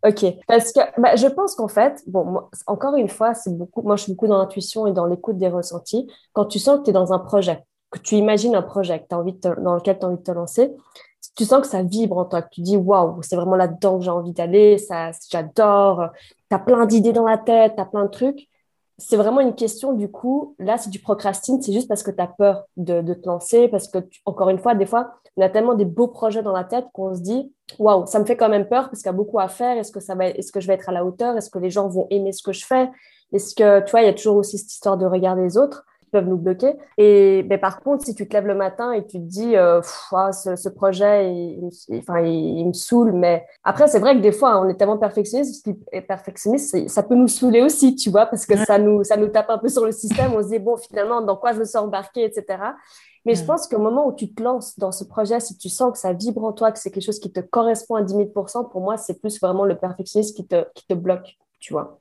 [0.07, 3.83] Ok, parce que bah, je pense qu'en fait, bon, encore une fois, c'est beaucoup.
[3.83, 6.07] Moi, je suis beaucoup dans l'intuition et dans l'écoute des ressentis.
[6.33, 9.17] Quand tu sens que tu es dans un projet, que tu imagines un projet as
[9.17, 10.71] envie dans lequel tu as envie de te lancer,
[11.35, 14.05] tu sens que ça vibre en toi, que tu dis waouh, c'est vraiment là-dedans que
[14.05, 16.09] j'ai envie d'aller, ça, j'adore,
[16.49, 18.47] tu as plein d'idées dans la tête, tu as plein de trucs.
[18.97, 22.21] C'est vraiment une question, du coup, là, si tu procrastines, c'est juste parce que tu
[22.21, 25.73] as peur de, te lancer, parce que, encore une fois, des fois, on a tellement
[25.73, 28.67] des beaux projets dans la tête qu'on se dit waouh, ça me fait quand même
[28.67, 29.77] peur parce qu'il y a beaucoup à faire.
[29.77, 31.35] Est-ce que, ça va, est-ce que je vais être à la hauteur?
[31.37, 32.89] Est-ce que les gens vont aimer ce que je fais?
[33.33, 35.85] Est-ce que, tu vois, il y a toujours aussi cette histoire de regarder les autres
[36.11, 36.75] peuvent nous bloquer.
[36.97, 39.81] Et ben, par contre, si tu te lèves le matin et tu te dis, euh,
[40.11, 44.69] ah, ce, projet, il, il, me saoule, mais après, c'est vrai que des fois, on
[44.69, 45.67] est tellement perfectionniste,
[46.07, 49.49] perfectionniste, ça peut nous saouler aussi, tu vois, parce que ça, nous, ça nous tape
[49.49, 50.33] un peu sur le système.
[50.35, 52.59] On se dit, bon, finalement, dans quoi je me sens embarqué, etc.
[53.25, 55.91] Mais je pense qu'au moment où tu te lances dans ce projet, si tu sens
[55.91, 58.29] que ça vibre en toi, que c'est quelque chose qui te correspond à 10 000
[58.29, 61.99] pour moi, c'est plus vraiment le perfectionnisme qui te, qui te bloque, tu vois.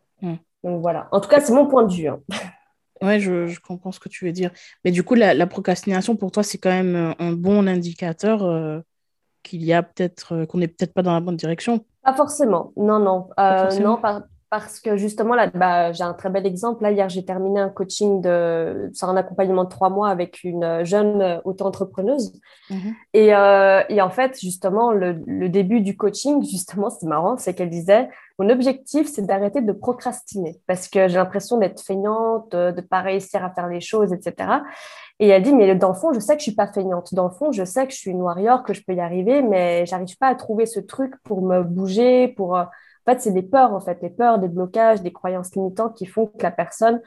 [0.62, 1.08] Donc voilà.
[1.12, 2.08] En tout cas, c'est mon point de vue.
[2.08, 2.20] Hein.
[3.02, 4.50] Ouais, je, comprends ce que tu veux dire.
[4.84, 8.80] Mais du coup, la, procrastination, pour toi, c'est quand même euh, un bon indicateur euh,
[9.42, 11.84] qu'il y a peut-être, euh, qu'on n'est peut-être pas dans la bonne direction.
[12.02, 12.72] Pas forcément.
[12.76, 13.28] Non, non.
[13.80, 13.98] non,
[14.50, 16.82] parce que justement, là, bah, j'ai un très bel exemple.
[16.82, 20.84] Là, hier, j'ai terminé un coaching de, sur un accompagnement de trois mois avec une
[20.84, 22.32] jeune auto-entrepreneuse.
[22.68, 22.94] Mhm.
[23.14, 27.70] Et, et, en fait, justement, le, le début du coaching, justement, c'est marrant, c'est qu'elle
[27.70, 28.08] disait
[28.40, 33.02] mon objectif, c'est d'arrêter de procrastiner parce que j'ai l'impression d'être feignante, de ne pas
[33.02, 34.48] réussir à faire les choses, etc.
[35.18, 37.12] Et elle dit, mais dans le fond, je sais que je suis pas feignante.
[37.12, 39.42] Dans le fond, je sais que je suis une warrior, que je peux y arriver,
[39.42, 42.56] mais j'arrive pas à trouver ce truc pour me bouger, pour...
[42.56, 46.06] Euh, en fait, c'est des peurs, en fait, peurs, des blocages, des croyances limitantes qui
[46.06, 47.02] font que la personne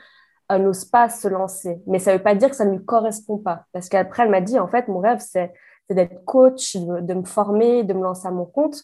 [0.51, 1.81] euh, n'ose pas se lancer.
[1.87, 3.65] Mais ça veut pas dire que ça ne lui correspond pas.
[3.73, 5.51] Parce qu'après, elle m'a dit, en fait, mon rêve, c'est
[5.89, 8.83] d'être coach, de, me former, de me lancer à mon compte.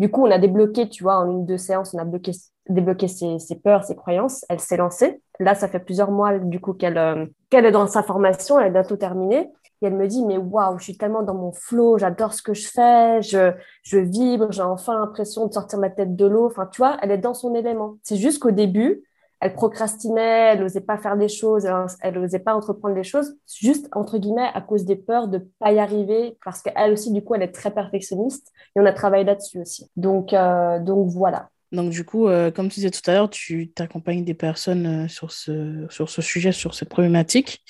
[0.00, 2.32] Du coup, on a débloqué, tu vois, en une, deux séances, on a bloqué,
[2.70, 4.46] débloqué ses, peurs, ses croyances.
[4.48, 5.20] Elle s'est lancée.
[5.40, 8.58] Là, ça fait plusieurs mois, du coup, qu'elle euh, qu'elle est dans sa formation.
[8.58, 9.50] Elle est bientôt terminée.
[9.82, 12.54] Et elle me dit, mais waouh, je suis tellement dans mon flow, j'adore ce que
[12.54, 16.46] je fais, je, je vibre, j'ai enfin l'impression de sortir ma tête de l'eau.
[16.46, 17.96] Enfin, tu vois, elle est dans son élément.
[18.02, 19.02] C'est juste qu'au début,
[19.40, 21.66] elle procrastinait, elle n'osait pas faire des choses,
[22.02, 25.72] elle n'osait pas entreprendre des choses, juste entre guillemets à cause des peurs de pas
[25.72, 29.24] y arriver, parce qu'elle aussi, du coup, elle est très perfectionniste et on a travaillé
[29.24, 29.90] là-dessus aussi.
[29.96, 31.48] Donc, euh, donc voilà.
[31.72, 35.08] Donc du coup, euh, comme tu disais tout à l'heure, tu t'accompagnes des personnes euh,
[35.08, 37.62] sur, ce, sur ce sujet, sur cette problématique.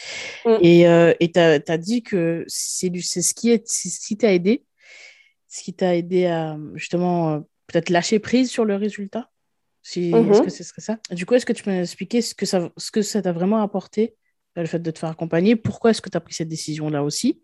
[0.47, 0.57] Mm.
[0.63, 4.65] Et tu as, dit que c'est ce qui est, ce qui t'a aidé,
[5.49, 9.29] ce qui t'a aidé à justement peut-être lâcher prise sur le résultat?
[9.83, 10.45] Si, Est-ce mhm.
[10.45, 10.99] que ce serait ça?
[11.11, 13.33] Du coup, est-ce que tu peux nous expliquer ce que ça, ce que ça t'a
[13.33, 14.15] vraiment apporté,
[14.57, 15.57] le fait de te faire accompagner?
[15.57, 17.41] Pourquoi est-ce que tu as pris cette décision-là aussi?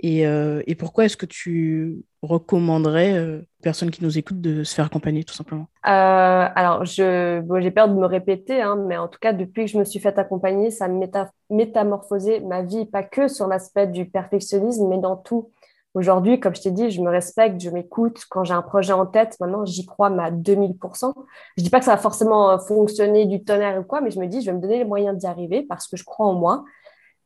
[0.00, 4.64] Et, euh, et, pourquoi est-ce que tu recommanderais euh, aux personnes qui nous écoutent de
[4.64, 5.68] se faire accompagner, tout simplement?
[5.86, 9.70] Euh, Alors, je, j'ai peur de me répéter, hein, mais en tout cas, depuis que
[9.70, 14.06] je me suis fait accompagner, ça a métamorphosé ma vie, pas que sur l'aspect du
[14.06, 15.50] perfectionnisme, mais dans tout.
[15.94, 18.24] Aujourd'hui, comme je t'ai dit, je me respecte, je m'écoute.
[18.28, 21.12] Quand j'ai un projet en tête, maintenant, j'y crois à 2000%.
[21.56, 24.18] Je dis pas que ça va forcément euh, fonctionner du tonnerre ou quoi, mais je
[24.18, 26.34] me dis, je vais me donner les moyens d'y arriver parce que je crois en
[26.34, 26.64] moi.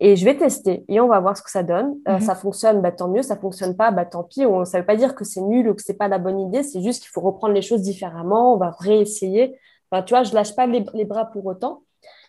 [0.01, 1.97] Et je vais tester et on va voir ce que ça donne.
[2.09, 2.21] Euh, mhm.
[2.21, 3.23] ça fonctionne, bah, tant mieux.
[3.23, 4.45] Ça fonctionne pas, bah, tant pis.
[4.45, 6.63] On, ça veut pas dire que c'est nul ou que c'est pas la bonne idée.
[6.63, 8.55] C'est juste qu'il faut reprendre les choses différemment.
[8.55, 9.59] On va réessayer.
[9.91, 11.83] Enfin, tu vois, je lâche pas les, les bras pour autant.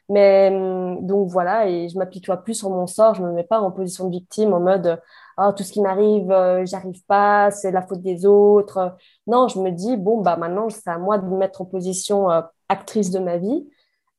[0.09, 3.15] Mais hum, donc voilà, et je m'apitoie plus sur mon sort.
[3.15, 4.99] Je me mets pas en position de victime en mode
[5.39, 8.95] oh, tout ce qui m'arrive, euh, j'arrive pas, c'est la faute des autres.
[9.27, 12.29] Non, je me dis, bon, bah maintenant, c'est à moi de me mettre en position
[12.31, 13.67] euh, actrice de ma vie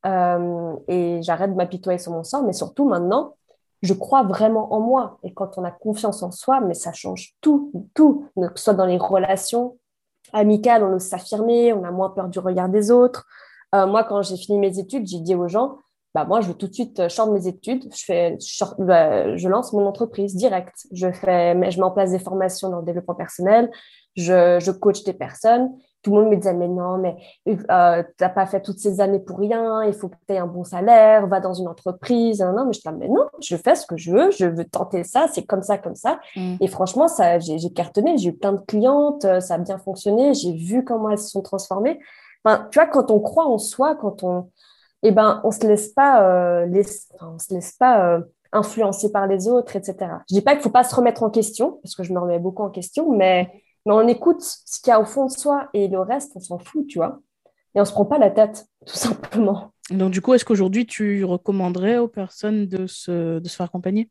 [0.06, 3.36] euh, et j'arrête de m'apitoyer sur mon sort, mais surtout maintenant,
[3.82, 5.18] je crois vraiment en moi.
[5.22, 8.74] Et quand on a confiance en soi, mais ça change tout, tout, que ce soit
[8.74, 9.78] dans les relations
[10.32, 13.26] amicales, on ose s'affirmer, on a moins peur du regard des autres.
[13.72, 15.78] Moi, quand j'ai fini mes études, j'ai dit aux gens,
[16.14, 17.88] bah moi, je veux tout de suite changer mes études.
[17.94, 18.36] Je, fais,
[18.78, 20.74] bah, je, lance mon entreprise direct.
[20.92, 23.70] Je, fais, je mets en place des formations dans le développement personnel.
[24.16, 25.70] Je, je coach des personnes.
[26.02, 27.14] Tout le monde me disait, mais non, mais
[27.46, 29.84] euh, tu n'as pas fait toutes ces années pour rien.
[29.84, 31.28] Il faut que tu aies un bon salaire.
[31.28, 32.40] Va dans une entreprise.
[32.40, 34.30] Non, non, mais je dis, mais non, je fais ce que je veux.
[34.32, 35.26] Je veux tenter ça.
[35.32, 36.18] C'est comme ça, comme ça.
[36.34, 36.56] Mm.
[36.60, 38.18] Et franchement, ça, j'ai cartonné.
[38.18, 39.26] J'ai eu plein de clientes.
[39.40, 40.34] Ça a bien fonctionné.
[40.34, 42.00] J'ai vu comment elles se sont transformées.
[42.44, 44.50] Enfin, tu vois, quand on croit en soi, quand on,
[45.02, 46.82] eh ben, on se laisse pas, euh,
[47.20, 48.20] on se laisse pas euh,
[48.52, 49.96] influencé par les autres, etc.
[50.28, 52.38] Je dis pas qu'il faut pas se remettre en question, parce que je me remets
[52.38, 53.50] beaucoup en question, mais,
[53.86, 56.40] mais on écoute ce qu'il y a au fond de soi et le reste, on
[56.40, 57.18] s'en fout, tu vois.
[57.74, 59.72] Et on se prend pas la tête, tout simplement.
[59.90, 64.08] Donc, du coup, est-ce qu'aujourd'hui, tu recommanderais aux personnes de se, de se faire accompagner?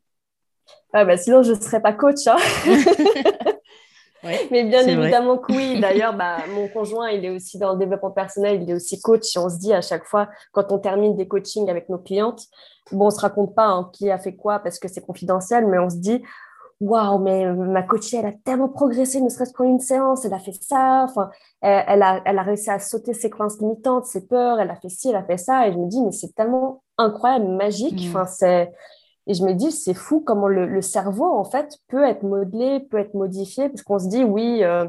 [0.92, 2.26] Ah bah, Sinon, je ne serais pas coach.
[2.26, 2.36] Hein.
[4.22, 5.80] Mais bien évidemment que oui.
[5.80, 9.36] D'ailleurs, bah, mon conjoint, il est aussi dans le développement personnel, il est aussi coach.
[9.36, 12.42] Et on se dit à chaque fois, quand on termine des coachings avec nos clientes,
[12.92, 15.78] bon, on se raconte pas hein, qui a fait quoi parce que c'est confidentiel, mais
[15.78, 16.22] on se dit,
[16.80, 20.34] waouh, mais euh, ma coachée, elle a tellement progressé, ne serait-ce qu'en une séance, elle
[20.34, 21.30] a fait ça, enfin,
[21.60, 24.88] elle, a, elle a réussi à sauter ses croyances limitantes, ses peurs, elle a fait
[24.88, 25.68] ci, elle a fait ça.
[25.68, 28.06] Et je me dis, mais c'est tellement incroyable, magique.
[28.06, 28.08] Mmh.
[28.08, 28.72] Enfin, c'est
[29.30, 32.98] et je me dis, c'est fou comment le, cerveau, en fait, peut être modelé, peut
[32.98, 34.86] être modifié, parce qu'on se dit, oui, euh,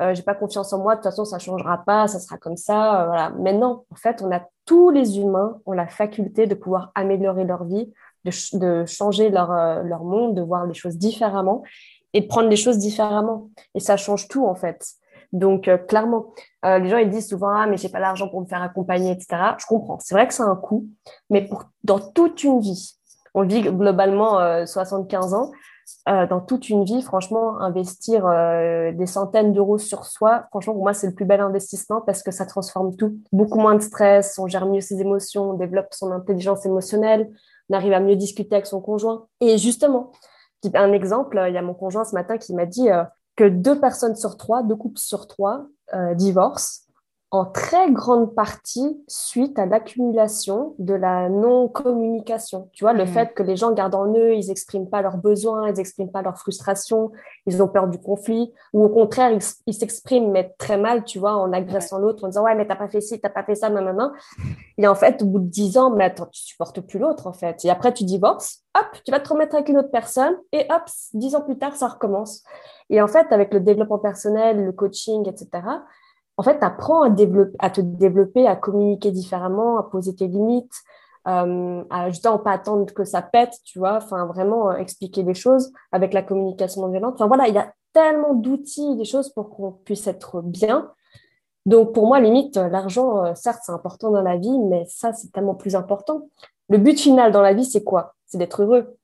[0.00, 2.56] euh, j'ai pas confiance en moi, de toute façon, ça changera pas, ça sera comme
[2.56, 3.02] ça.
[3.02, 3.32] Euh, voilà.
[3.40, 7.42] Mais non, en fait, on a tous les humains ont la faculté de pouvoir améliorer
[7.42, 7.92] leur vie,
[8.24, 11.64] de, changer leur, leur monde, de voir les choses différemment
[12.12, 13.50] et de prendre les choses différemment.
[13.74, 14.86] Et ça change tout, en fait.
[15.32, 16.26] Donc, clairement,
[16.62, 19.56] les gens, ils disent souvent, ah, mais j'ai pas l'argent pour me faire accompagner, etc.
[19.58, 19.98] Je comprends.
[19.98, 20.86] C'est vrai que c'est un coût,
[21.30, 22.96] mais pour, dans toute une vie,
[23.34, 25.52] on vit globalement 75 euh, ans.
[26.08, 30.82] Euh, dans toute une vie, franchement, investir euh, des centaines d'euros sur soi, franchement, pour
[30.82, 33.18] moi, c'est le plus bel investissement parce que ça transforme tout.
[33.32, 37.30] Beaucoup moins de stress, on gère mieux ses émotions, on développe son intelligence émotionnelle,
[37.68, 39.26] on arrive à mieux discuter avec son conjoint.
[39.40, 40.12] Et justement,
[40.74, 42.88] un exemple, il y a mon conjoint ce matin qui m'a dit
[43.36, 45.66] que deux personnes sur trois, deux couples sur trois
[46.14, 46.81] divorcent
[47.32, 52.68] en très grande partie suite à l'accumulation de la non-communication.
[52.72, 53.08] Tu vois, le mmh.
[53.08, 56.20] fait que les gens gardent en eux, ils n'expriment pas leurs besoins, ils n'expriment pas
[56.20, 57.10] leurs frustrations,
[57.46, 59.30] ils ont peur du conflit, ou au contraire,
[59.66, 62.76] ils s'expriment, mais très mal, tu vois, en agressant l'autre, en disant, ouais, mais t'as
[62.76, 64.12] pas fait ci, t'as pas fait ça, non, non, non.
[64.76, 67.32] Et en fait, au bout de dix ans, mais attends, tu supportes plus l'autre, en
[67.32, 67.64] fait.
[67.64, 70.82] Et après, tu divorces, hop, tu vas te remettre avec une autre personne, et hop,
[71.14, 72.42] dix ans plus tard, ça recommence.
[72.90, 75.62] Et en fait, avec le développement personnel, le coaching, etc.,
[76.42, 77.14] en fait, tu apprends à,
[77.60, 80.74] à, te développer, à communiquer différemment, à poser tes limites,
[81.28, 85.34] euh, à justement pas attendre que ça pète, tu vois, enfin vraiment euh, expliquer les
[85.34, 87.14] choses avec la communication non violente.
[87.14, 90.90] Enfin voilà, il y a tellement d'outils, des choses pour qu'on puisse être bien.
[91.64, 95.30] Donc pour moi, limite, l'argent, euh, certes, c'est important dans la vie, mais ça, c'est
[95.30, 96.28] tellement plus important.
[96.68, 98.16] Le but final dans la vie, c'est quoi?
[98.26, 98.96] C'est d'être heureux.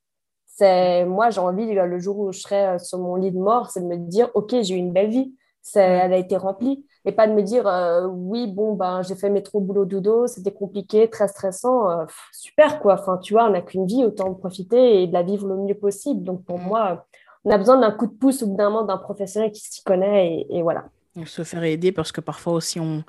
[0.46, 3.80] C'est moi, j'ai envie le jour où je serai sur mon lit de mort, c'est
[3.80, 5.32] de me dire, ok, j'ai eu une belle vie,
[5.76, 9.30] elle a été remplie et pas de me dire euh, oui bon ben j'ai fait
[9.30, 12.94] mes trop boulot dodo c'était compliqué très stressant euh, super quoi.
[12.94, 15.56] Enfin tu vois on n'a qu'une vie autant en profiter et de la vivre le
[15.56, 16.22] mieux possible.
[16.24, 16.62] Donc pour mm.
[16.62, 17.06] moi
[17.44, 20.62] on a besoin d'un coup de pouce ou d'un d'un professionnel qui s'y connaît et,
[20.62, 20.84] voilà.
[21.24, 23.02] Se faire aider parce que parfois aussi on,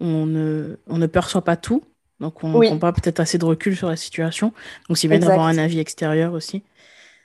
[0.00, 1.82] on, ne, on ne perçoit pas tout.
[2.20, 4.52] Donc on n'a pas peut-être assez de recul sur la situation.
[4.88, 6.62] Donc c'est bien d'avoir un avis extérieur aussi.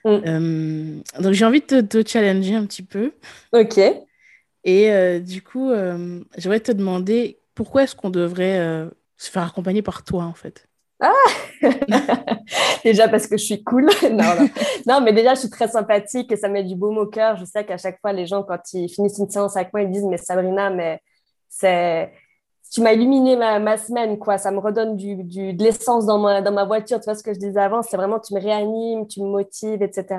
[0.06, 0.10] Mm.
[0.28, 3.12] euh, donc j'ai envie de te challenger un petit peu.
[3.54, 3.80] Ok
[4.65, 9.43] et euh, du coup, euh, j'aimerais te demander pourquoi est-ce qu'on devrait euh, se faire
[9.43, 10.67] accompagner par toi, en fait?
[10.99, 11.12] Ah
[12.84, 13.86] Déjà parce que je suis cool.
[14.12, 14.49] non,
[14.88, 15.01] non.
[15.01, 17.38] mais déjà, je suis très sympathique et ça met du baume au cœur.
[17.38, 19.91] Je sais qu'à chaque fois, les gens, quand ils finissent une séance avec moi, ils
[19.91, 20.99] disent Mais Sabrina, mais
[21.47, 22.12] c'est
[22.71, 24.38] tu m'as illuminé ma, ma, semaine, quoi.
[24.38, 26.99] Ça me redonne du, du de l'essence dans ma, dans ma voiture.
[26.99, 29.84] Tu vois ce que je disais avant, c'est vraiment tu me réanimes, tu me motives,
[29.84, 30.17] etc.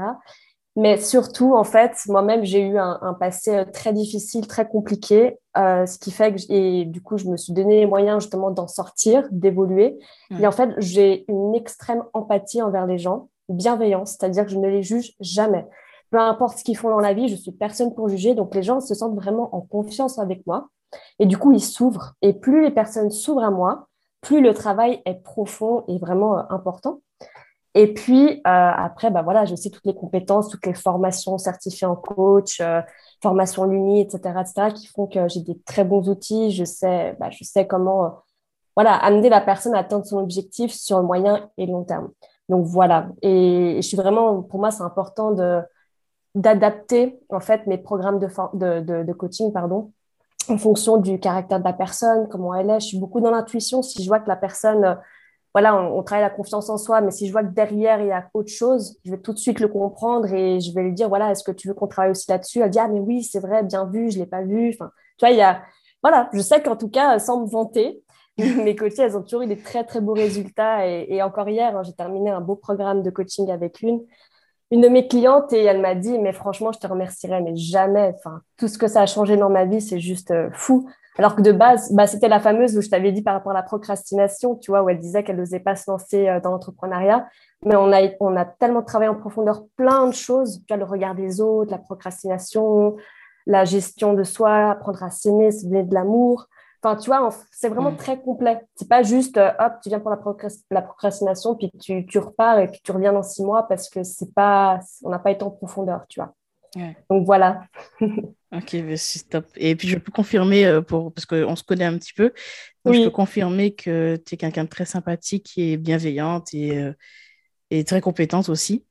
[0.77, 5.87] Mais surtout, en fait, moi-même, j'ai eu un, passé euh, très difficile, très compliqué, euh,
[5.87, 8.69] ce qui fait que, et du coup, je me suis donné les moyens justement d'en
[8.69, 9.99] sortir, d'évoluer.
[10.39, 14.69] Et en fait, j'ai une extrême empathie envers les gens, bienveillance, c'est-à-dire que je ne
[14.69, 15.67] les juge jamais.
[16.11, 18.63] Peu importe ce qu'ils font dans la vie, je suis personne pour juger, donc les
[18.63, 20.69] gens se sentent vraiment en confiance avec moi.
[21.19, 22.15] Et du coup, ils s'ouvrent.
[22.21, 23.89] Et plus les personnes s'ouvrent à moi,
[24.21, 27.01] plus le travail est profond et vraiment euh, important.
[27.79, 31.87] Et puis, euh, après, bah, voilà, j'ai aussi toutes les compétences, toutes les formations certifiées
[31.87, 32.81] en coach, euh,
[33.23, 36.53] formation Luni, etc., etc., qui font que j'ai des très bons outils.
[36.53, 38.09] Je sais, bah, je sais comment euh,
[38.77, 42.09] voilà, amener la personne à atteindre son objectif sur le moyen et long terme.
[42.49, 43.09] Donc, voilà.
[43.21, 45.61] Et, je suis vraiment, pour moi, c'est important de
[46.35, 48.29] d'adapter en fait mes programmes de,
[48.81, 49.93] de, de, coaching pardon,
[50.51, 52.81] en fonction du caractère de la personne, comment elle est.
[52.81, 53.83] Je suis beaucoup dans l'intuition.
[53.83, 54.99] Si je vois que la personne
[55.57, 58.13] voilà, on, travaille la confiance en soi, mais si je vois que derrière, il y
[58.13, 61.09] a autre chose, je vais tout de suite le comprendre et je vais lui dire,
[61.09, 62.61] voilà, est-ce que tu veux qu'on travaille aussi là-dessus?
[62.61, 64.69] Elle dit, ah, mais oui, c'est vrai, bien vu, je ne l'ai pas vu.
[64.75, 65.63] Enfin, tu vois, il y a,
[66.03, 68.03] voilà, je sais qu'en tout cas, sans me vanter,
[68.37, 70.87] mes coachés, elles ont toujours eu des très, très beaux résultats.
[70.87, 74.05] Et, encore hier, hein, j'ai terminé un beau programme de coaching avec une,
[74.71, 78.13] une de mes clientes et elle m'a dit, mais franchement, je te remercierai, mais jamais.
[78.19, 80.87] Enfin, tout ce que ça a changé dans ma vie, c'est juste euh, fou.
[81.19, 83.55] Alors que de base, bah, c'était la fameuse où je t'avais dit par rapport à
[83.55, 87.27] la procrastination, tu vois, où elle disait qu'elle n'osait pas se lancer euh, dans l'entrepreneuriat.
[87.65, 90.85] Mais on a, on a tellement travaillé en profondeur plein de choses, tu vois, le
[90.85, 92.97] regard des autres, la procrastination,
[93.47, 96.49] la gestion de soi, apprendre à s'aimer, se donner de l'amour.
[96.83, 97.97] Enfin, tu vois, c'est vraiment mm.
[97.97, 98.61] très complet.
[98.75, 100.21] C'est pas juste, euh, hop, tu viens pour la,
[100.71, 104.03] la procrastination, puis tu, tu, repars et puis tu reviens dans six mois parce que
[104.03, 106.35] c'est pas, on n'a pas été en profondeur, tu vois.
[107.11, 107.67] Donc voilà.
[108.01, 109.47] ok, bah, c'est top.
[109.57, 112.33] Et puis je peux confirmer, euh, pour, parce qu'on se connaît un petit peu,
[112.85, 116.93] je peux confirmer que tu es quelqu'un de très sympathique et bienveillante et, euh,
[117.71, 118.85] et très compétente aussi.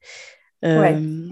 [0.64, 1.30] Euh,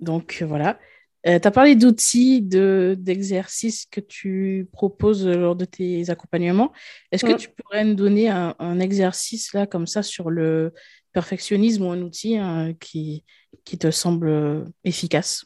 [0.00, 0.78] donc voilà.
[1.24, 6.72] tu as parlé d'outils, d'exercices que tu proposes lors de tes accompagnements.
[7.10, 7.36] Est-ce que mm.
[7.36, 10.72] tu pourrais nous donner un, un, exercice là comme ça sur le
[11.12, 13.24] perfectionnisme ou un outil hein, qui,
[13.64, 15.44] qui te semble efficace?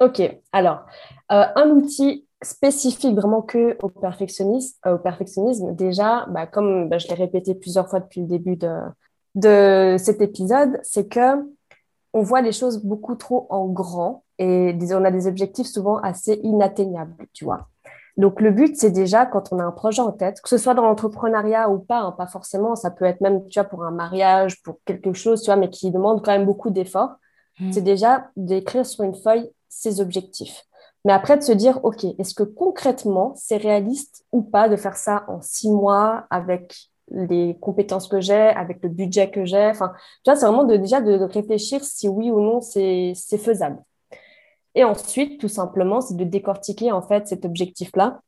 [0.00, 0.86] Ok, alors,
[1.32, 6.98] euh, un outil spécifique vraiment que au perfectionnisme, euh, au perfectionnisme déjà, bah, comme bah,
[6.98, 8.76] je l'ai répété plusieurs fois depuis le début de,
[9.34, 11.44] de cet épisode, c'est que
[12.12, 16.40] on voit les choses beaucoup trop en grand et on a des objectifs souvent assez
[16.44, 17.68] inatteignables, tu vois.
[18.16, 20.74] Donc le but, c'est déjà quand on a un projet en tête, que ce soit
[20.74, 23.90] dans l'entrepreneuriat ou pas, hein, pas forcément, ça peut être même, tu vois, pour un
[23.90, 27.16] mariage, pour quelque chose, tu vois, mais qui demande quand même beaucoup d'efforts.
[27.60, 27.72] Mmh.
[27.72, 30.64] C'est déjà d'écrire sur une feuille ses objectifs.
[31.04, 34.96] Mais après, de se dire, OK, est-ce que concrètement, c'est réaliste ou pas de faire
[34.96, 36.76] ça en six mois avec
[37.10, 39.68] les compétences que j'ai, avec le budget que j'ai?
[39.70, 39.92] Enfin,
[40.24, 43.78] tu vois, c'est vraiment de, déjà de, réfléchir si oui ou non c'est faisable.
[44.74, 48.20] Et ensuite, tout simplement, c'est de décortiquer en fait cet objectif-là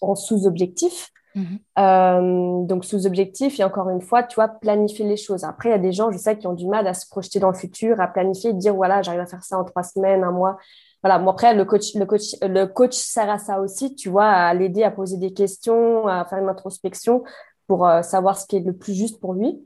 [0.00, 1.10] en sous-objectifs.
[1.38, 1.58] Mhm.
[1.78, 5.44] Euh, donc, sous-objectif, et encore une fois, tu vois, planifier les choses.
[5.44, 7.38] Après, il y a des gens, je sais, qui ont du mal à se projeter
[7.38, 10.32] dans le futur, à planifier, dire, voilà, j'arrive à faire ça en trois semaines, un
[10.32, 10.56] mois.
[11.02, 14.26] Voilà, moi, après, le coach, le, coach, le coach sert à ça aussi, tu vois,
[14.26, 17.22] à l'aider à poser des questions, à faire une introspection
[17.68, 19.64] pour euh, savoir ce qui est le plus juste pour lui.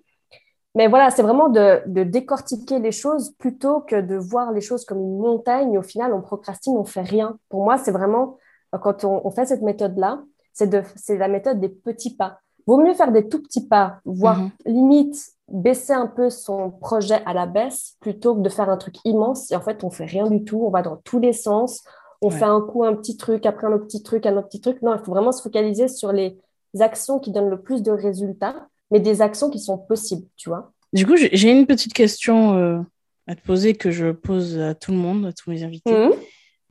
[0.74, 4.98] Mais voilà, c'est vraiment de, décortiquer les choses plutôt que de voir les choses comme
[4.98, 5.78] une montagne.
[5.78, 7.38] Au final, on procrastine, on fait rien.
[7.48, 8.38] Pour moi, c'est vraiment,
[8.82, 12.38] quand on, on fait cette méthode-là, c'est la méthode des petits pas.
[12.66, 14.50] Vaut mieux faire des tout petits pas, voire mhm.
[14.66, 15.16] limite
[15.48, 19.50] baisser un peu son projet à la baisse plutôt que de faire un truc immense
[19.50, 21.82] et en fait on fait rien du tout, on va dans tous les sens,
[22.22, 24.60] on fait un coup un petit truc, après un autre petit truc, un autre petit
[24.60, 24.80] truc.
[24.80, 26.38] Non, il faut vraiment se focaliser sur les
[26.78, 30.72] actions qui donnent le plus de résultats, mais des actions qui sont possibles, tu vois.
[30.92, 32.78] Du coup, j'ai une petite question euh,
[33.26, 35.92] à te poser que je pose à tout le monde, à tous mes invités.
[35.92, 36.12] Mhm.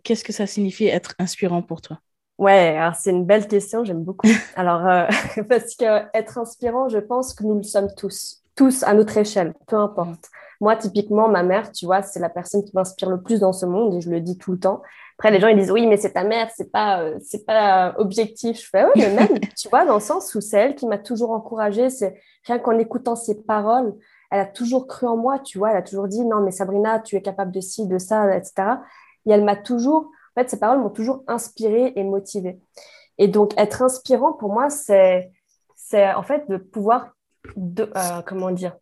[0.03, 1.99] Qu'est-ce que ça signifie être inspirant pour toi?
[2.41, 4.27] Ouais, c'est une belle question, j'aime beaucoup.
[4.55, 5.05] Alors, euh,
[5.47, 9.75] parce qu'être inspirant, je pense que nous le sommes tous, tous à notre échelle, peu
[9.75, 10.27] importe.
[10.59, 13.67] Moi, typiquement, ma mère, tu vois, c'est la personne qui m'inspire le plus dans ce
[13.67, 14.81] monde et je le dis tout le temps.
[15.19, 17.93] Après, les gens, ils disent, oui, mais c'est ta mère, c'est pas, euh, c'est pas
[17.99, 18.59] objectif.
[18.59, 20.97] Je fais, oui, mais même, tu vois, dans le sens où c'est elle qui m'a
[20.97, 23.93] toujours encouragée, c'est rien qu'en écoutant ses paroles,
[24.31, 27.01] elle a toujours cru en moi, tu vois, elle a toujours dit, non, mais Sabrina,
[27.01, 28.79] tu es capable de ci, de ça, etc.
[29.27, 32.59] Et elle m'a toujours, en fait, ces paroles m'ont toujours inspirée et motivée.
[33.17, 35.31] Et donc, être inspirant, pour moi, c'est,
[35.75, 37.09] c'est en fait de pouvoir,
[37.57, 38.75] euh, comment dire,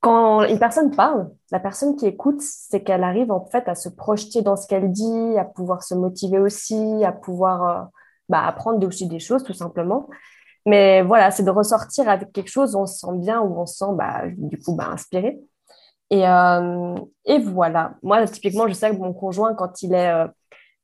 [0.00, 3.90] quand une personne parle, la personne qui écoute, c'est qu'elle arrive en fait à se
[3.90, 7.84] projeter dans ce qu'elle dit, à pouvoir se motiver aussi, à pouvoir euh,
[8.30, 10.08] bah, apprendre aussi des choses tout simplement.
[10.64, 13.66] Mais voilà, c'est de ressortir avec quelque chose où on se sent bien, où on
[13.66, 15.38] se sent bah, du coup bah, inspiré.
[16.08, 16.94] Et, euh,
[17.26, 20.26] et voilà, moi typiquement, je sais que mon conjoint, quand il est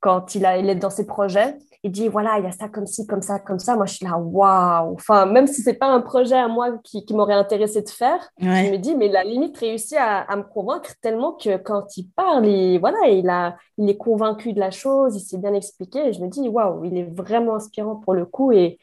[0.01, 2.69] quand il, a, il est dans ses projets, il dit voilà, il y a ça
[2.69, 3.77] comme ci, comme ça, comme ça.
[3.77, 4.95] Moi, je suis là, waouh!
[4.95, 8.29] Enfin, même si c'est pas un projet à moi qui, qui m'aurait intéressé de faire,
[8.41, 12.11] je me dis, mais la limite réussit à, à, me convaincre tellement que quand il
[12.11, 16.09] parle, il, voilà, il, a, il est convaincu de la chose, il s'est bien expliqué.
[16.09, 18.53] Et je me dis, waouh, il est vraiment inspirant pour le coup.
[18.53, 18.79] Et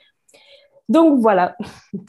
[0.93, 1.57] donc voilà.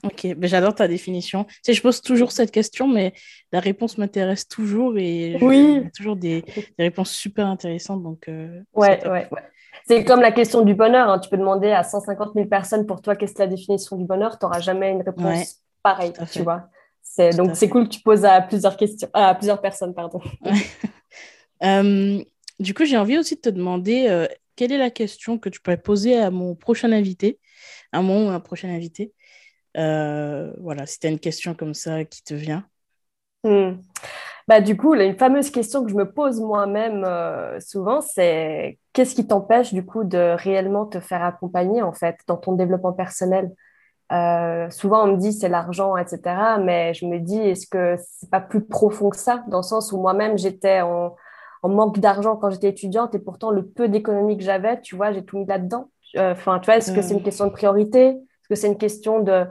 [0.05, 1.45] Ok, ben, j'adore ta définition.
[1.45, 3.15] Tu sais, je pose toujours cette question, mais
[3.51, 5.89] la réponse m'intéresse toujours et oui.
[5.97, 8.03] toujours des, des, réponses super intéressantes.
[8.03, 9.43] Donc, euh, ouais, ouais, ouais.
[9.87, 11.09] C'est comme la question du bonheur.
[11.09, 11.19] Hein.
[11.19, 14.39] Tu peux demander à 150 000 personnes pour toi qu'est-ce que la définition du bonheur?
[14.39, 16.69] Tu n'auras jamais une réponse pareille, tu vois.
[17.37, 20.21] Donc c'est cool que tu poses à plusieurs questions, à plusieurs personnes, pardon.
[21.63, 22.23] Euh,
[22.61, 25.61] du coup, j'ai envie aussi de te demander euh, quelle est la question que tu
[25.61, 27.39] pourrais poser à mon prochain invité?
[27.95, 29.13] Un moment ou un prochain invité.
[29.77, 32.65] Euh, voilà, si tu as une question comme ça qui te vient.
[33.45, 33.75] Hmm.
[34.49, 39.15] Bah, du coup, une fameuse question que je me pose moi-même euh, souvent, c'est qu'est-ce
[39.15, 43.51] qui t'empêche du coup de réellement te faire accompagner en fait dans ton développement personnel?
[44.13, 46.59] Euh, Souvent, on me dit c'est l'argent, etc.
[46.59, 49.45] Mais je me dis, est-ce que c'est pas plus profond que ça?
[49.49, 51.17] Dans le sens où moi-même, j'étais en,
[51.63, 55.13] en manque d'argent quand j'étais étudiante et pourtant le peu d'économie que j'avais, tu vois,
[55.13, 58.09] j'ai tout mis là-dedans Enfin, tu vois, est-ce que c'est une question de priorité?
[58.09, 59.47] Est-ce que c'est une question de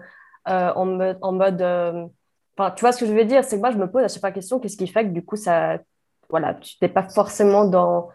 [0.46, 1.62] en mode, en mode
[2.56, 3.44] Enfin, tu vois ce que je veux dire?
[3.44, 5.10] C'est que moi, je me pose à chaque fois la question qu'est-ce qui fait que
[5.10, 5.80] du coup, ça,
[6.30, 8.10] voilà, tu n'es pas forcément dans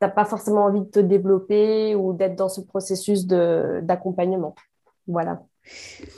[0.00, 4.54] n'as pas forcément envie de te développer ou d'être dans ce processus d'accompagnement.
[5.06, 5.42] Voilà.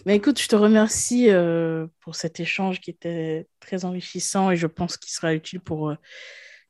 [0.07, 4.67] Mais écoute, je te remercie euh, pour cet échange qui était très enrichissant et je
[4.67, 5.97] pense qu'il sera utile pour euh,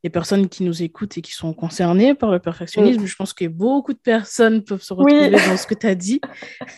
[0.03, 3.05] les personnes qui nous écoutent et qui sont concernées par le perfectionnisme.
[3.05, 6.21] Je pense que beaucoup de personnes peuvent se retrouver dans ce que tu as dit.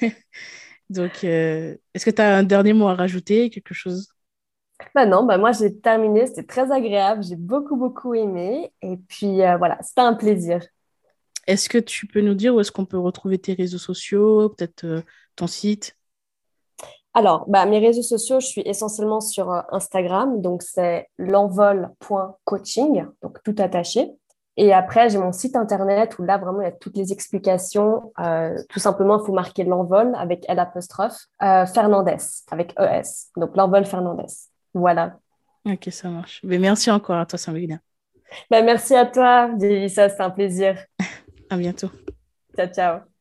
[0.91, 4.09] Donc, euh, est-ce que tu as un dernier mot à rajouter, quelque chose?
[4.95, 9.41] Bah non, bah moi j'ai terminé, c'était très agréable, j'ai beaucoup beaucoup aimé et puis
[9.43, 10.61] euh, voilà, c'était un plaisir.
[11.47, 14.85] Est-ce que tu peux nous dire où est-ce qu'on peut retrouver tes réseaux sociaux, peut-être
[14.85, 15.03] euh,
[15.37, 15.97] ton site?
[17.15, 23.43] Alors, bah, mes réseaux sociaux, je suis essentiellement sur euh, Instagram, donc c'est l'envol.coaching, donc
[23.43, 24.11] tout attaché.
[24.57, 28.13] Et après, j'ai mon site internet où là, vraiment, il y a toutes les explications.
[28.69, 32.19] tout simplement, il faut marquer l'envol avec L apostrophe Fernandez,
[32.51, 33.31] avec ES.
[33.39, 34.27] Donc, l'envol Fernandez.
[34.75, 35.17] Voilà.
[35.65, 36.41] Ok, ça marche.
[36.45, 37.79] Mais merci encore à toi, Sabrina.
[38.51, 39.51] Ben, merci à toi,
[39.89, 40.85] ça, c'est un plaisir.
[41.51, 41.91] à bientôt.
[42.57, 43.12] Ciao, ciao.